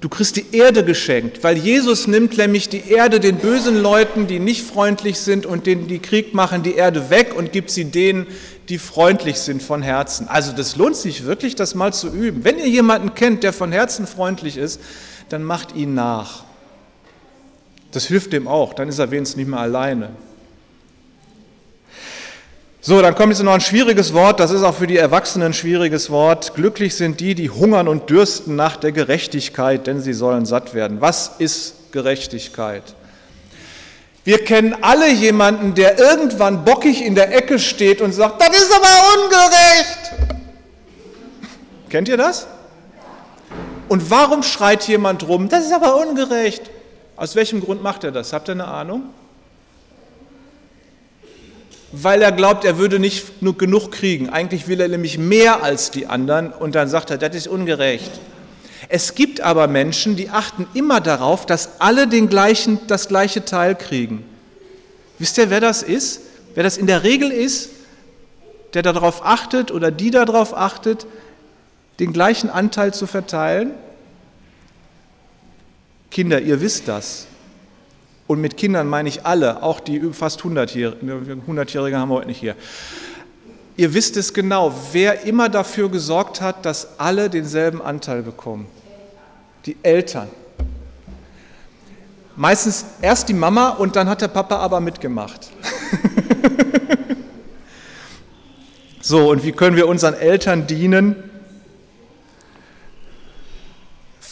Du 0.02 0.09
kriegst 0.09 0.35
die 0.35 0.47
Erde 0.50 0.85
geschenkt, 0.85 1.44
weil 1.44 1.56
Jesus 1.56 2.09
nimmt 2.09 2.37
nämlich 2.37 2.68
die 2.68 2.90
Erde 2.90 3.21
den 3.21 3.37
bösen 3.37 3.80
Leuten, 3.80 4.26
die 4.26 4.40
nicht 4.40 4.66
freundlich 4.66 5.21
sind 5.21 5.47
und 5.47 5.64
denen 5.64 5.87
die 5.87 6.00
Krieg 6.00 6.35
machen, 6.35 6.64
die 6.64 6.75
Erde 6.75 7.09
weg 7.09 7.37
und 7.37 7.52
gibt 7.52 7.71
sie 7.71 7.85
denen, 7.85 8.26
die 8.68 8.78
freundlich 8.78 9.38
sind 9.38 9.62
von 9.62 9.80
Herzen. 9.80 10.26
Also 10.26 10.50
das 10.50 10.75
lohnt 10.75 10.97
sich 10.97 11.25
wirklich, 11.25 11.54
das 11.54 11.76
mal 11.76 11.92
zu 11.92 12.09
üben. 12.09 12.42
Wenn 12.42 12.59
ihr 12.59 12.68
jemanden 12.68 13.14
kennt, 13.14 13.44
der 13.44 13.52
von 13.52 13.71
Herzen 13.71 14.09
freundlich 14.09 14.56
ist, 14.56 14.80
dann 15.28 15.44
macht 15.44 15.76
ihn 15.76 15.94
nach. 15.94 16.42
Das 17.92 18.06
hilft 18.06 18.32
dem 18.32 18.49
auch, 18.49 18.75
dann 18.75 18.88
ist 18.88 18.99
er 18.99 19.12
wenigstens 19.12 19.37
nicht 19.37 19.50
mehr 19.50 19.61
alleine. 19.61 20.11
So, 22.85 23.01
dann 23.01 23.15
kommt 23.15 23.33
jetzt 23.33 23.41
noch 23.45 23.53
ein 23.53 23.61
schwieriges 23.61 24.12
Wort, 24.12 24.41
das 24.41 24.51
ist 24.51 24.65
auch 24.65 24.75
für 24.75 24.89
die 24.89 24.97
Erwachsenen 24.97 25.47
ein 25.47 25.55
schwieriges 25.55 26.11
Wort. 26.11 26.57
Glücklich 26.57 26.97
sind 26.97 27.21
die, 27.21 27.37
die 27.37 27.49
hungern 27.49 27.87
und 27.87 28.11
dürsten 28.11 28.57
nach 28.57 28.75
der 28.75 28.91
Gerechtigkeit, 28.91 29.87
denn 29.87 30.01
sie 30.01 30.12
sollen 30.12 30.47
satt 30.47 30.75
werden. 30.75 31.01
Was 31.01 31.31
ist 31.39 31.93
Gerechtigkeit? 31.93 32.83
Wir 34.25 34.45
kennen 34.45 34.75
alle 34.81 35.09
jemanden, 35.12 35.77
der 35.77 35.97
irgendwann 35.97 36.65
bockig 36.65 37.07
in 37.07 37.15
der 37.15 37.33
Ecke 37.33 37.61
steht 37.61 38.01
und 38.01 38.11
sagt, 38.11 38.43
das 38.43 38.49
ist 38.49 38.73
aber 38.75 39.23
ungerecht. 39.23 40.33
Kennt 41.89 42.09
ihr 42.09 42.17
das? 42.17 42.49
Und 43.89 44.11
warum 44.11 44.43
schreit 44.43 44.89
jemand 44.89 45.29
rum, 45.29 45.49
das 45.49 45.67
ist 45.67 45.73
aber 45.73 46.05
ungerecht? 46.05 46.69
Aus 47.15 47.37
welchem 47.37 47.61
Grund 47.61 47.81
macht 47.81 48.03
er 48.03 48.11
das? 48.11 48.33
Habt 48.33 48.49
ihr 48.49 48.55
eine 48.55 48.67
Ahnung? 48.67 49.05
Weil 51.92 52.22
er 52.22 52.32
glaubt, 52.32 52.64
er 52.64 52.78
würde 52.78 52.99
nicht 52.99 53.40
genug 53.58 53.92
kriegen. 53.92 54.30
Eigentlich 54.30 54.66
will 54.66 54.80
er 54.80 54.88
nämlich 54.88 55.18
mehr 55.18 55.62
als 55.62 55.90
die 55.90 56.06
anderen 56.06 56.50
und 56.52 56.75
dann 56.75 56.88
sagt 56.88 57.11
er, 57.11 57.18
das 57.18 57.37
ist 57.37 57.46
ungerecht. 57.46 58.11
Es 58.88 59.14
gibt 59.14 59.40
aber 59.40 59.68
Menschen, 59.68 60.16
die 60.16 60.30
achten 60.30 60.66
immer 60.75 61.00
darauf, 61.00 61.46
dass 61.46 61.80
alle 61.80 62.08
den 62.08 62.28
gleichen, 62.28 62.80
das 62.88 63.08
gleiche 63.08 63.44
Teil 63.44 63.75
kriegen. 63.75 64.25
Wisst 65.18 65.38
ihr, 65.38 65.50
wer 65.50 65.61
das 65.61 65.82
ist? 65.82 66.22
Wer 66.54 66.62
das 66.64 66.76
in 66.76 66.87
der 66.87 67.02
Regel 67.02 67.30
ist, 67.30 67.70
der 68.75 68.82
darauf 68.82 69.25
achtet 69.25 69.70
oder 69.70 69.90
die 69.90 70.11
darauf 70.11 70.56
achtet, 70.56 71.06
den 72.00 72.12
gleichen 72.12 72.50
Anteil 72.50 72.92
zu 72.92 73.06
verteilen? 73.06 73.72
Kinder, 76.11 76.40
ihr 76.40 76.61
wisst 76.61 76.88
das. 76.88 77.26
Und 78.26 78.41
mit 78.41 78.57
Kindern 78.57 78.88
meine 78.88 79.09
ich 79.09 79.26
alle, 79.26 79.62
auch 79.62 79.81
die 79.81 80.00
fast 80.12 80.43
100-Jährigen 80.43 81.43
100 81.43 81.75
haben 81.75 82.09
wir 82.09 82.14
heute 82.14 82.29
nicht 82.29 82.38
hier. 82.38 82.55
Ihr 83.76 83.95
wisst 83.95 84.17
es 84.17 84.35
genau, 84.35 84.75
wer 84.93 85.25
immer 85.25 85.49
dafür 85.49 85.91
gesorgt 85.91 86.41
hat, 86.41 86.64
dass 86.64 86.99
alle 86.99 87.31
denselben 87.31 87.81
Anteil 87.81 88.23
bekommen. 88.23 88.67
Die 89.67 89.76
Eltern. 89.83 90.29
Meistens 92.37 92.85
erst 93.00 93.29
die 93.29 93.35
Mama 93.35 93.71
und 93.71 93.97
dann 93.97 94.09
hat 94.09 94.21
der 94.21 94.29
Papa 94.29 94.57
aber 94.57 94.81
mitgemacht. 94.81 95.50
so, 99.00 99.31
und 99.31 99.45
wie 99.45 99.52
können 99.52 99.76
wir 99.76 99.88
unseren 99.88 100.14
Eltern 100.14 100.67
dienen? 100.67 101.32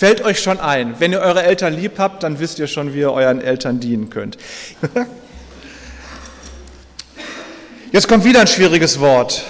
Fällt 0.01 0.25
euch 0.25 0.41
schon 0.41 0.59
ein. 0.59 0.95
Wenn 0.99 1.13
ihr 1.13 1.21
eure 1.21 1.43
Eltern 1.43 1.75
lieb 1.75 1.99
habt, 1.99 2.23
dann 2.23 2.39
wisst 2.39 2.59
ihr 2.59 2.69
schon, 2.69 2.95
wie 2.95 3.01
ihr 3.01 3.13
euren 3.13 3.39
Eltern 3.39 3.81
dienen 3.81 4.09
könnt. 4.09 4.39
Jetzt 7.93 8.09
kommt 8.09 8.25
wieder 8.25 8.41
ein 8.41 8.47
schwieriges 8.47 8.99
Wort. 9.01 9.45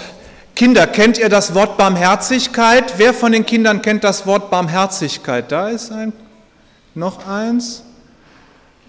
Kinder, 0.53 0.87
kennt 0.87 1.17
ihr 1.17 1.29
das 1.29 1.55
Wort 1.55 1.77
Barmherzigkeit? 1.77 2.95
Wer 2.97 3.13
von 3.13 3.31
den 3.31 3.45
Kindern 3.45 3.81
kennt 3.81 4.03
das 4.03 4.27
Wort 4.27 4.51
Barmherzigkeit? 4.51 5.49
Da 5.49 5.69
ist 5.69 5.89
ein, 5.89 6.11
noch 6.95 7.25
eins. 7.25 7.83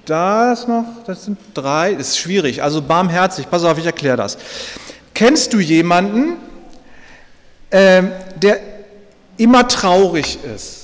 Da 0.04 0.54
ist 0.54 0.66
noch, 0.66 0.84
das 1.06 1.26
sind 1.26 1.38
drei, 1.54 1.92
ist 1.92 2.18
schwierig. 2.18 2.60
Also 2.60 2.82
barmherzig, 2.82 3.48
pass 3.48 3.62
auf, 3.62 3.78
ich 3.78 3.86
erkläre 3.86 4.16
das. 4.16 4.36
Kennst 5.14 5.52
du 5.52 5.60
jemanden, 5.60 6.38
äh, 7.70 8.02
der 8.34 8.58
immer 9.36 9.68
traurig 9.68 10.40
ist? 10.42 10.81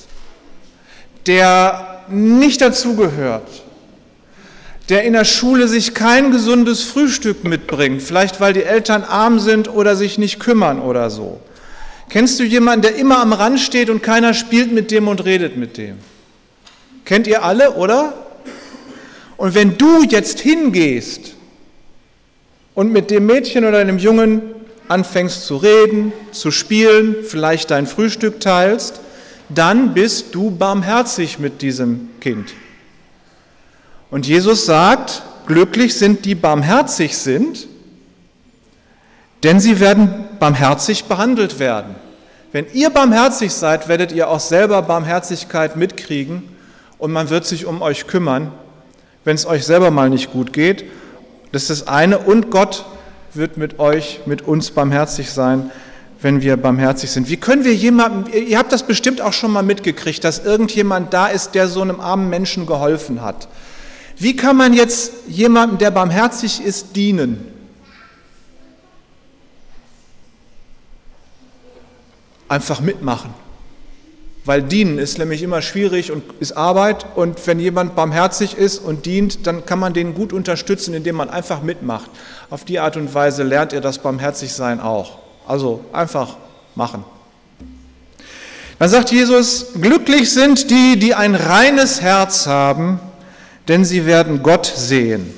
Der 1.29 2.01
nicht 2.07 2.59
dazugehört, 2.59 3.47
der 4.89 5.03
in 5.03 5.13
der 5.13 5.25
Schule 5.25 5.67
sich 5.67 5.93
kein 5.93 6.31
gesundes 6.31 6.81
Frühstück 6.81 7.43
mitbringt, 7.43 8.01
vielleicht 8.01 8.41
weil 8.41 8.53
die 8.53 8.63
Eltern 8.63 9.03
arm 9.03 9.37
sind 9.39 9.71
oder 9.71 9.95
sich 9.95 10.17
nicht 10.17 10.39
kümmern 10.39 10.81
oder 10.81 11.11
so. 11.11 11.39
Kennst 12.09 12.39
du 12.39 12.43
jemanden, 12.43 12.81
der 12.81 12.95
immer 12.95 13.19
am 13.19 13.31
Rand 13.31 13.59
steht 13.59 13.91
und 13.91 14.01
keiner 14.01 14.33
spielt 14.33 14.71
mit 14.71 14.89
dem 14.89 15.07
und 15.07 15.23
redet 15.23 15.55
mit 15.55 15.77
dem? 15.77 15.97
Kennt 17.05 17.27
ihr 17.27 17.43
alle, 17.43 17.73
oder? 17.73 18.13
Und 19.37 19.53
wenn 19.53 19.77
du 19.77 20.01
jetzt 20.01 20.39
hingehst 20.39 21.35
und 22.73 22.91
mit 22.91 23.11
dem 23.11 23.27
Mädchen 23.27 23.65
oder 23.65 23.85
dem 23.85 23.99
Jungen 23.99 24.41
anfängst 24.87 25.45
zu 25.45 25.57
reden, 25.57 26.11
zu 26.31 26.49
spielen, 26.49 27.17
vielleicht 27.23 27.69
dein 27.69 27.85
Frühstück 27.85 28.39
teilst, 28.39 29.01
dann 29.49 29.93
bist 29.93 30.35
du 30.35 30.51
barmherzig 30.51 31.39
mit 31.39 31.61
diesem 31.61 32.09
Kind. 32.19 32.53
Und 34.11 34.27
Jesus 34.27 34.65
sagt, 34.65 35.23
glücklich 35.47 35.95
sind 35.95 36.25
die 36.25 36.35
barmherzig 36.35 37.17
sind, 37.17 37.67
denn 39.43 39.59
sie 39.59 39.79
werden 39.79 40.25
barmherzig 40.39 41.05
behandelt 41.05 41.59
werden. 41.59 41.95
Wenn 42.51 42.65
ihr 42.73 42.89
barmherzig 42.89 43.53
seid, 43.53 43.87
werdet 43.87 44.11
ihr 44.11 44.29
auch 44.29 44.39
selber 44.39 44.81
Barmherzigkeit 44.81 45.75
mitkriegen 45.75 46.43
und 46.97 47.11
man 47.11 47.29
wird 47.29 47.45
sich 47.45 47.65
um 47.65 47.81
euch 47.81 48.07
kümmern, 48.07 48.51
wenn 49.23 49.35
es 49.35 49.45
euch 49.45 49.65
selber 49.65 49.91
mal 49.91 50.09
nicht 50.09 50.31
gut 50.31 50.53
geht. 50.53 50.85
Das 51.51 51.63
ist 51.63 51.81
das 51.81 51.87
eine. 51.87 52.19
Und 52.19 52.51
Gott 52.51 52.85
wird 53.33 53.57
mit 53.57 53.79
euch, 53.79 54.21
mit 54.25 54.41
uns 54.41 54.71
barmherzig 54.71 55.31
sein 55.31 55.71
wenn 56.21 56.41
wir 56.41 56.57
barmherzig 56.57 57.11
sind. 57.11 57.29
Wie 57.29 57.37
können 57.37 57.63
wir 57.63 57.73
jemandem, 57.73 58.33
ihr 58.33 58.57
habt 58.57 58.71
das 58.71 58.83
bestimmt 58.83 59.21
auch 59.21 59.33
schon 59.33 59.51
mal 59.51 59.63
mitgekriegt, 59.63 60.23
dass 60.23 60.39
irgendjemand 60.39 61.13
da 61.13 61.27
ist, 61.27 61.55
der 61.55 61.67
so 61.67 61.81
einem 61.81 61.99
armen 61.99 62.29
Menschen 62.29 62.65
geholfen 62.65 63.21
hat. 63.21 63.47
Wie 64.17 64.35
kann 64.35 64.57
man 64.57 64.73
jetzt 64.73 65.13
jemandem, 65.27 65.77
der 65.77 65.91
barmherzig 65.91 66.61
ist, 66.61 66.95
dienen? 66.97 67.45
Einfach 72.49 72.81
mitmachen. 72.81 73.33
Weil 74.43 74.63
dienen 74.63 74.97
ist 74.97 75.19
nämlich 75.19 75.41
immer 75.41 75.61
schwierig 75.61 76.11
und 76.11 76.23
ist 76.39 76.53
Arbeit. 76.53 77.05
Und 77.15 77.45
wenn 77.47 77.59
jemand 77.59 77.95
barmherzig 77.95 78.57
ist 78.57 78.79
und 78.79 79.05
dient, 79.05 79.47
dann 79.47 79.65
kann 79.65 79.79
man 79.79 79.93
den 79.93 80.15
gut 80.15 80.33
unterstützen, 80.33 80.93
indem 80.93 81.15
man 81.15 81.29
einfach 81.29 81.61
mitmacht. 81.61 82.09
Auf 82.49 82.65
die 82.65 82.79
Art 82.79 82.97
und 82.97 83.13
Weise 83.13 83.43
lernt 83.43 83.71
ihr 83.71 83.81
das 83.81 83.99
Barmherzigsein 83.99 84.81
auch. 84.81 85.28
Also 85.49 85.83
einfach 85.91 86.37
machen. 86.75 87.03
Dann 88.77 88.87
sagt 88.87 89.09
Jesus, 89.09 89.73
glücklich 89.81 90.31
sind 90.31 90.69
die, 90.69 90.99
die 90.99 91.15
ein 91.15 91.33
reines 91.33 92.01
Herz 92.01 92.45
haben, 92.45 92.99
denn 93.67 93.83
sie 93.83 94.05
werden 94.05 94.43
Gott 94.43 94.67
sehen. 94.67 95.33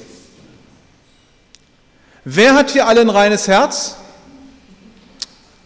Wer 2.25 2.55
hat 2.55 2.71
hier 2.71 2.87
alle 2.87 2.99
ein 2.99 3.09
reines 3.09 3.47
Herz? 3.47 3.95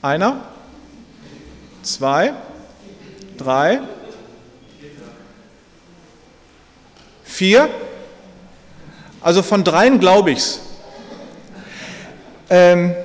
Einer? 0.04 0.44
Zwei? 1.82 2.34
Drei? 3.38 3.82
Vier? 7.24 7.68
Also 9.22 9.42
von 9.42 9.64
dreien 9.64 10.00
glaube 10.00 10.34
ich's. 10.34 10.60
Ähm, 12.52 12.96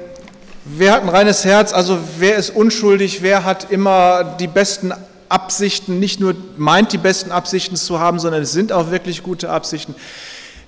wer 0.77 0.93
hat 0.93 1.03
ein 1.03 1.09
reines 1.09 1.45
Herz? 1.45 1.73
Also 1.73 1.99
wer 2.19 2.37
ist 2.37 2.51
unschuldig? 2.51 3.23
Wer 3.23 3.45
hat 3.45 3.71
immer 3.71 4.37
die 4.39 4.47
besten 4.47 4.93
Absichten? 5.29 5.99
Nicht 5.99 6.21
nur 6.21 6.35
meint 6.57 6.93
die 6.93 6.99
besten 6.99 7.31
Absichten 7.31 7.77
zu 7.77 8.01
haben, 8.01 8.19
sondern 8.19 8.43
es 8.43 8.53
sind 8.53 8.73
auch 8.73 8.91
wirklich 8.91 9.23
gute 9.23 9.51
Absichten. 9.51 9.95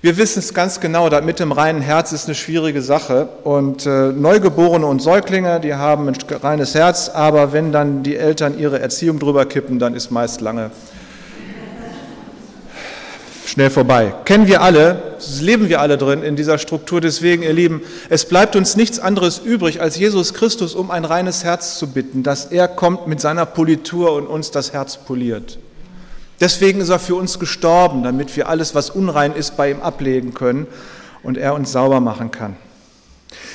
Wir 0.01 0.17
wissen 0.17 0.41
es 0.41 0.53
ganz 0.53 0.81
genau, 0.81 1.09
da 1.09 1.21
mit 1.21 1.39
dem 1.39 1.53
reinen 1.53 1.81
Herz 1.81 2.11
ist 2.11 2.27
eine 2.27 2.35
schwierige 2.35 2.83
Sache. 2.83 3.29
Und 3.45 3.87
äh, 3.87 4.11
Neugeborene 4.11 4.85
und 4.85 5.01
Säuglinge, 5.01 5.61
die 5.61 5.75
haben 5.75 6.09
ein 6.09 6.17
reines 6.43 6.75
Herz, 6.75 7.09
aber 7.09 7.53
wenn 7.53 7.71
dann 7.71 8.03
die 8.03 8.17
Eltern 8.17 8.59
ihre 8.59 8.81
Erziehung 8.81 9.21
drüber 9.21 9.47
kippen, 9.47 9.79
dann 9.79 9.95
ist 9.95 10.11
meist 10.11 10.41
lange 10.41 10.73
schnell 13.47 13.71
vorbei. 13.71 14.15
Kennen 14.25 14.47
wir 14.47 14.63
alle, 14.63 15.12
leben 15.41 15.69
wir 15.69 15.81
alle 15.81 15.99
drin 15.99 16.23
in 16.23 16.37
dieser 16.37 16.59
Struktur. 16.59 17.01
Deswegen, 17.01 17.43
ihr 17.43 17.53
Lieben, 17.53 17.83
es 18.09 18.25
bleibt 18.25 18.57
uns 18.57 18.77
nichts 18.77 18.99
anderes 18.99 19.39
übrig, 19.39 19.81
als 19.81 19.97
Jesus 19.99 20.35
Christus 20.35 20.75
um 20.75 20.91
ein 20.91 21.05
reines 21.05 21.45
Herz 21.45 21.79
zu 21.79 21.89
bitten, 21.89 22.23
dass 22.23 22.47
er 22.47 22.69
kommt 22.69 23.07
mit 23.07 23.21
seiner 23.21 23.47
Politur 23.47 24.13
und 24.13 24.27
uns 24.27 24.51
das 24.51 24.73
Herz 24.73 24.97
poliert. 24.97 25.59
Deswegen 26.41 26.81
ist 26.81 26.89
er 26.89 26.99
für 26.99 27.15
uns 27.15 27.39
gestorben, 27.39 28.03
damit 28.03 28.37
wir 28.37 28.49
alles, 28.49 28.75
was 28.75 28.91
unrein 28.91 29.33
ist, 29.35 29.57
bei 29.57 29.71
ihm 29.71 29.81
ablegen 29.81 30.35
können 30.35 30.67
und 31.23 31.39
er 31.39 31.55
uns 31.55 31.71
sauber 31.71 32.01
machen 32.01 32.31
kann. 32.31 32.57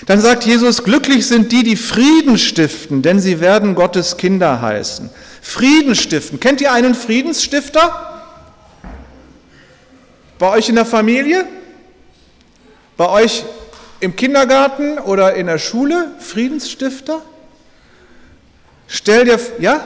Dann 0.06 0.22
sagt 0.22 0.46
Jesus, 0.46 0.84
glücklich 0.84 1.28
sind 1.28 1.52
die, 1.52 1.64
die 1.64 1.76
Frieden 1.76 2.38
stiften, 2.38 3.02
denn 3.02 3.20
sie 3.20 3.40
werden 3.40 3.76
Gottes 3.76 4.18
Kinder 4.18 4.62
heißen. 4.62 5.10
Frieden 5.42 5.96
stiften. 5.96 6.40
Kennt 6.40 6.62
ihr 6.62 6.72
einen 6.72 6.96
Friedensstifter? 6.96 8.07
Bei 10.40 10.52
euch 10.52 10.70
in 10.70 10.76
der 10.76 10.86
Familie? 10.86 11.46
Bei 12.96 13.10
euch 13.10 13.44
im 14.00 14.16
Kindergarten 14.16 15.00
oder 15.00 15.34
in 15.34 15.48
der 15.48 15.58
Schule? 15.58 16.12
Friedensstifter? 16.20 17.22
Stell 18.88 19.26
dir, 19.26 19.40
ja? 19.60 19.86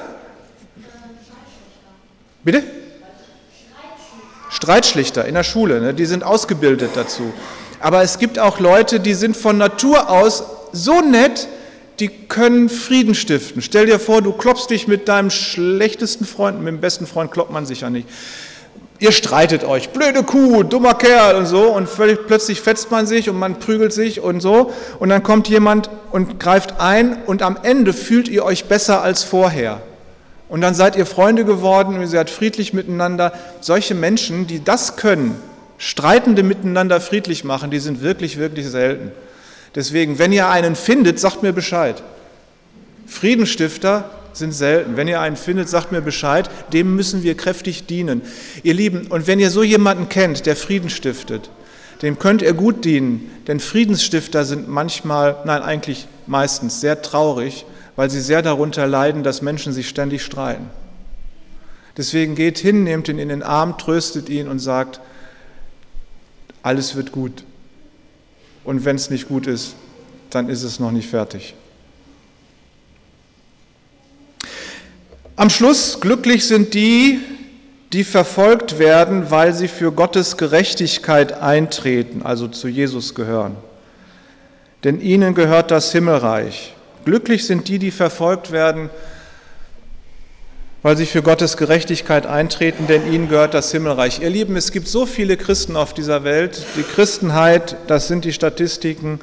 Bitte? 2.44 2.64
Streitschlichter 4.50 5.26
in 5.26 5.36
der 5.36 5.44
Schule, 5.44 5.80
ne? 5.80 5.94
die 5.94 6.06
sind 6.06 6.24
ausgebildet 6.24 6.92
dazu. 6.96 7.34
Aber 7.80 8.04
es 8.04 8.20
gibt 8.20 8.38
auch 8.38 8.60
Leute, 8.60 9.00
die 9.00 9.14
sind 9.14 9.38
von 9.38 9.58
Natur 9.58 10.10
aus 10.10 10.44
so 10.74 11.02
nett, 11.02 11.48
die 12.00 12.10
können 12.10 12.70
Frieden 12.70 13.16
stiften. 13.16 13.62
Stell 13.62 13.86
dir 13.86 14.00
vor, 14.00 14.22
du 14.22 14.34
klopfst 14.34 14.68
dich 14.70 14.88
mit 14.88 15.08
deinem 15.08 15.30
schlechtesten 15.30 16.26
Freund, 16.26 16.60
mit 16.60 16.68
dem 16.68 16.82
besten 16.82 17.08
Freund 17.08 17.32
kloppt 17.32 17.52
man 17.52 17.66
sich 17.66 17.82
ja 17.82 17.90
nicht. 17.90 18.08
Ihr 19.02 19.12
streitet 19.12 19.64
euch, 19.64 19.90
blöde 19.90 20.22
Kuh, 20.22 20.62
dummer 20.62 20.94
Kerl 20.94 21.36
und 21.36 21.48
so, 21.48 21.74
und 21.74 21.90
völlig, 21.90 22.20
plötzlich 22.28 22.62
fetzt 22.62 22.92
man 22.92 23.08
sich 23.08 23.32
und 23.32 23.40
man 23.40 23.58
prügelt 23.58 23.92
sich 23.92 24.22
und 24.22 24.42
so, 24.42 24.72
und 25.00 25.10
dann 25.10 25.24
kommt 25.24 25.50
jemand 25.50 25.90
und 26.12 26.40
greift 26.40 26.80
ein, 26.80 27.18
und 27.26 27.42
am 27.42 27.58
Ende 27.64 27.94
fühlt 27.94 28.28
ihr 28.28 28.46
euch 28.46 28.66
besser 28.66 29.02
als 29.02 29.24
vorher. 29.24 29.82
Und 30.50 30.62
dann 30.62 30.76
seid 30.76 30.96
ihr 30.96 31.08
Freunde 31.08 31.46
geworden 31.46 31.96
und 31.96 32.02
ihr 32.02 32.08
seid 32.08 32.30
friedlich 32.30 32.74
miteinander. 32.74 33.34
Solche 33.60 33.96
Menschen, 33.96 34.46
die 34.46 34.64
das 34.64 34.98
können, 34.98 35.36
Streitende 35.80 36.44
miteinander 36.44 37.02
friedlich 37.02 37.44
machen, 37.44 37.72
die 37.72 37.80
sind 37.80 38.04
wirklich, 38.04 38.38
wirklich 38.38 38.70
selten. 38.70 39.12
Deswegen, 39.74 40.20
wenn 40.20 40.32
ihr 40.32 40.48
einen 40.48 40.76
findet, 40.76 41.20
sagt 41.20 41.42
mir 41.42 41.54
Bescheid. 41.54 42.04
Friedensstifter 43.08 44.12
sind 44.34 44.54
selten. 44.54 44.98
Wenn 44.98 45.08
ihr 45.08 45.22
einen 45.22 45.36
findet, 45.36 45.70
sagt 45.70 45.92
mir 45.92 46.02
Bescheid. 46.02 46.50
Dem 46.74 46.96
müssen 46.96 47.24
wir 47.24 47.36
kräftig 47.36 47.86
dienen. 47.86 48.22
Ihr 48.64 48.74
Lieben, 48.74 49.08
und 49.08 49.28
wenn 49.28 49.40
ihr 49.40 49.50
so 49.52 49.64
jemanden 49.64 50.10
kennt, 50.10 50.46
der 50.46 50.56
Frieden 50.56 50.90
stiftet, 50.90 51.50
dem 52.02 52.18
könnt 52.18 52.42
ihr 52.42 52.54
gut 52.54 52.84
dienen, 52.84 53.30
denn 53.48 53.60
Friedensstifter 53.60 54.44
sind 54.44 54.68
manchmal, 54.68 55.38
nein, 55.46 55.62
eigentlich 55.62 56.08
meistens 56.26 56.82
sehr 56.82 57.02
traurig 57.02 57.66
weil 57.96 58.10
sie 58.10 58.22
sehr 58.22 58.42
darunter 58.42 58.88
leiden, 58.88 59.24
dass 59.24 59.42
Menschen 59.42 59.74
sich 59.74 59.88
ständig 59.90 60.24
streiten. 60.24 60.70
Deswegen 61.98 62.36
geht 62.36 62.58
hin, 62.58 62.84
nehmt 62.84 63.08
ihn 63.10 63.20
in 63.20 63.30
den 63.30 63.44
Arm, 63.44 63.78
tröstet 63.78 64.30
ihn 64.30 64.48
und 64.48 64.60
sagt, 64.60 65.02
alles 66.64 66.96
wird 66.96 67.12
gut. 67.12 67.44
Und 68.64 68.86
wenn 68.86 68.96
es 68.96 69.10
nicht 69.10 69.28
gut 69.28 69.48
ist, 69.48 69.76
dann 70.30 70.48
ist 70.48 70.64
es 70.64 70.80
noch 70.80 70.92
nicht 70.92 71.10
fertig. 71.10 71.54
Am 75.42 75.50
Schluss, 75.50 76.00
glücklich 76.00 76.48
sind 76.48 76.76
die, 76.76 77.20
die 77.94 78.04
verfolgt 78.04 78.78
werden, 78.78 79.32
weil 79.32 79.56
sie 79.56 79.68
für 79.68 79.92
Gottes 79.92 80.38
Gerechtigkeit 80.38 81.34
eintreten, 81.34 82.22
also 82.24 82.48
zu 82.48 82.68
Jesus 82.68 83.16
gehören. 83.16 83.56
Denn 84.84 85.02
ihnen 85.02 85.34
gehört 85.34 85.72
das 85.72 85.92
Himmelreich. 85.94 86.76
Glücklich 87.06 87.48
sind 87.48 87.68
die, 87.70 87.80
die 87.80 87.90
verfolgt 87.90 88.52
werden, 88.52 88.92
weil 90.84 90.96
sie 90.96 91.08
für 91.08 91.24
Gottes 91.24 91.58
Gerechtigkeit 91.58 92.28
eintreten, 92.28 92.86
denn 92.86 93.12
ihnen 93.12 93.28
gehört 93.28 93.56
das 93.56 93.72
Himmelreich. 93.72 94.22
Ihr 94.22 94.30
Lieben, 94.30 94.56
es 94.56 94.72
gibt 94.72 94.88
so 94.88 95.08
viele 95.08 95.38
Christen 95.38 95.76
auf 95.76 95.96
dieser 95.96 96.24
Welt. 96.24 96.64
Die 96.78 96.84
Christenheit, 96.84 97.78
das 97.88 98.08
sind 98.08 98.26
die 98.26 98.34
Statistiken, 98.34 99.20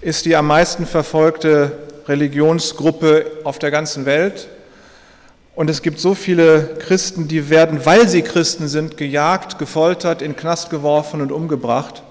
ist 0.00 0.24
die 0.24 0.34
am 0.34 0.48
meisten 0.48 0.86
verfolgte 0.86 1.70
Religionsgruppe 2.08 3.26
auf 3.44 3.60
der 3.60 3.70
ganzen 3.70 4.06
Welt. 4.06 4.48
Und 5.56 5.70
es 5.70 5.80
gibt 5.80 5.98
so 5.98 6.14
viele 6.14 6.76
Christen, 6.80 7.28
die 7.28 7.48
werden, 7.48 7.86
weil 7.86 8.08
sie 8.08 8.20
Christen 8.20 8.68
sind, 8.68 8.98
gejagt, 8.98 9.58
gefoltert, 9.58 10.20
in 10.20 10.36
Knast 10.36 10.68
geworfen 10.68 11.22
und 11.22 11.32
umgebracht. 11.32 12.02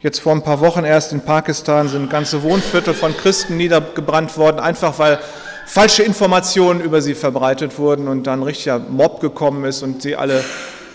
Jetzt 0.00 0.20
vor 0.20 0.32
ein 0.32 0.42
paar 0.42 0.60
Wochen 0.60 0.84
erst 0.84 1.12
in 1.12 1.20
Pakistan 1.20 1.88
sind 1.88 2.08
ganze 2.08 2.42
Wohnviertel 2.42 2.94
von 2.94 3.14
Christen 3.14 3.58
niedergebrannt 3.58 4.38
worden, 4.38 4.58
einfach 4.58 4.98
weil 4.98 5.18
falsche 5.66 6.02
Informationen 6.02 6.80
über 6.80 7.02
sie 7.02 7.14
verbreitet 7.14 7.78
wurden 7.78 8.08
und 8.08 8.26
dann 8.26 8.40
ein 8.40 8.44
richtiger 8.44 8.78
Mob 8.78 9.20
gekommen 9.20 9.66
ist 9.66 9.82
und 9.82 10.00
sie 10.00 10.16
alle 10.16 10.42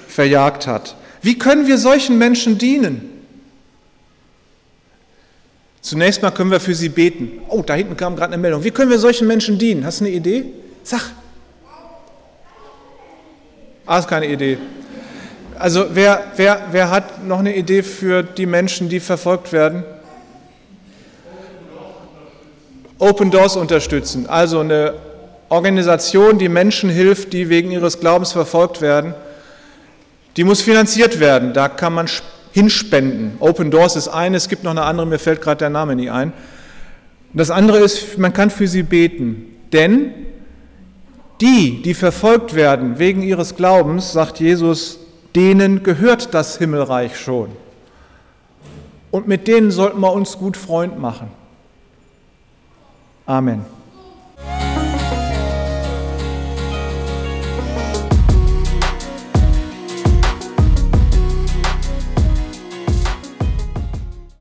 verjagt 0.07 0.65
hat. 0.65 0.95
Wie 1.21 1.37
können 1.37 1.67
wir 1.67 1.77
solchen 1.77 2.17
Menschen 2.17 2.57
dienen? 2.57 3.07
Zunächst 5.81 6.23
mal 6.23 6.31
können 6.31 6.49
wir 6.49 6.59
für 6.59 6.73
sie 6.73 6.89
beten. 6.89 7.43
Oh, 7.49 7.61
da 7.61 7.75
hinten 7.75 7.97
kam 7.97 8.15
gerade 8.15 8.33
eine 8.33 8.41
Meldung. 8.41 8.63
Wie 8.63 8.71
können 8.71 8.89
wir 8.89 8.97
solchen 8.97 9.27
Menschen 9.27 9.59
dienen? 9.59 9.85
Hast 9.85 9.99
du 9.99 10.05
eine 10.05 10.13
Idee? 10.15 10.45
Sag. 10.81 11.11
Ah, 13.85 13.99
ist 13.99 14.07
keine 14.07 14.27
Idee. 14.27 14.57
Also 15.59 15.87
wer, 15.93 16.23
wer, 16.37 16.67
wer 16.71 16.89
hat 16.89 17.25
noch 17.25 17.39
eine 17.39 17.55
Idee 17.55 17.83
für 17.83 18.23
die 18.23 18.45
Menschen, 18.45 18.87
die 18.87 19.01
verfolgt 19.01 19.51
werden? 19.51 19.83
Open 22.97 23.29
Doors 23.29 23.57
unterstützen, 23.57 24.27
also 24.29 24.61
eine 24.61 24.93
Organisation, 25.49 26.39
die 26.39 26.47
Menschen 26.47 26.89
hilft, 26.89 27.33
die 27.33 27.49
wegen 27.49 27.71
ihres 27.71 27.99
Glaubens 27.99 28.31
verfolgt 28.31 28.81
werden. 28.81 29.13
Die 30.37 30.45
muss 30.45 30.61
finanziert 30.61 31.19
werden, 31.19 31.53
da 31.53 31.67
kann 31.67 31.93
man 31.93 32.07
hinspenden. 32.53 33.33
Open 33.39 33.69
Doors 33.69 33.97
ist 33.97 34.07
eine, 34.07 34.37
es 34.37 34.47
gibt 34.47 34.63
noch 34.63 34.71
eine 34.71 34.83
andere, 34.83 35.05
mir 35.05 35.19
fällt 35.19 35.41
gerade 35.41 35.57
der 35.57 35.69
Name 35.69 35.95
nie 35.97 36.09
ein. 36.09 36.31
Das 37.33 37.51
andere 37.51 37.79
ist, 37.79 38.17
man 38.17 38.31
kann 38.31 38.49
für 38.49 38.67
sie 38.67 38.83
beten, 38.83 39.57
denn 39.73 40.13
die, 41.41 41.81
die 41.81 41.93
verfolgt 41.93 42.53
werden 42.55 42.99
wegen 42.99 43.21
ihres 43.21 43.55
Glaubens, 43.55 44.13
sagt 44.13 44.39
Jesus, 44.39 44.99
denen 45.35 45.83
gehört 45.83 46.33
das 46.33 46.57
Himmelreich 46.57 47.17
schon. 47.17 47.49
Und 49.11 49.27
mit 49.27 49.47
denen 49.47 49.71
sollten 49.71 49.99
wir 49.99 50.13
uns 50.13 50.37
gut 50.37 50.57
Freund 50.57 50.99
machen. 50.99 51.27
Amen. 53.25 53.65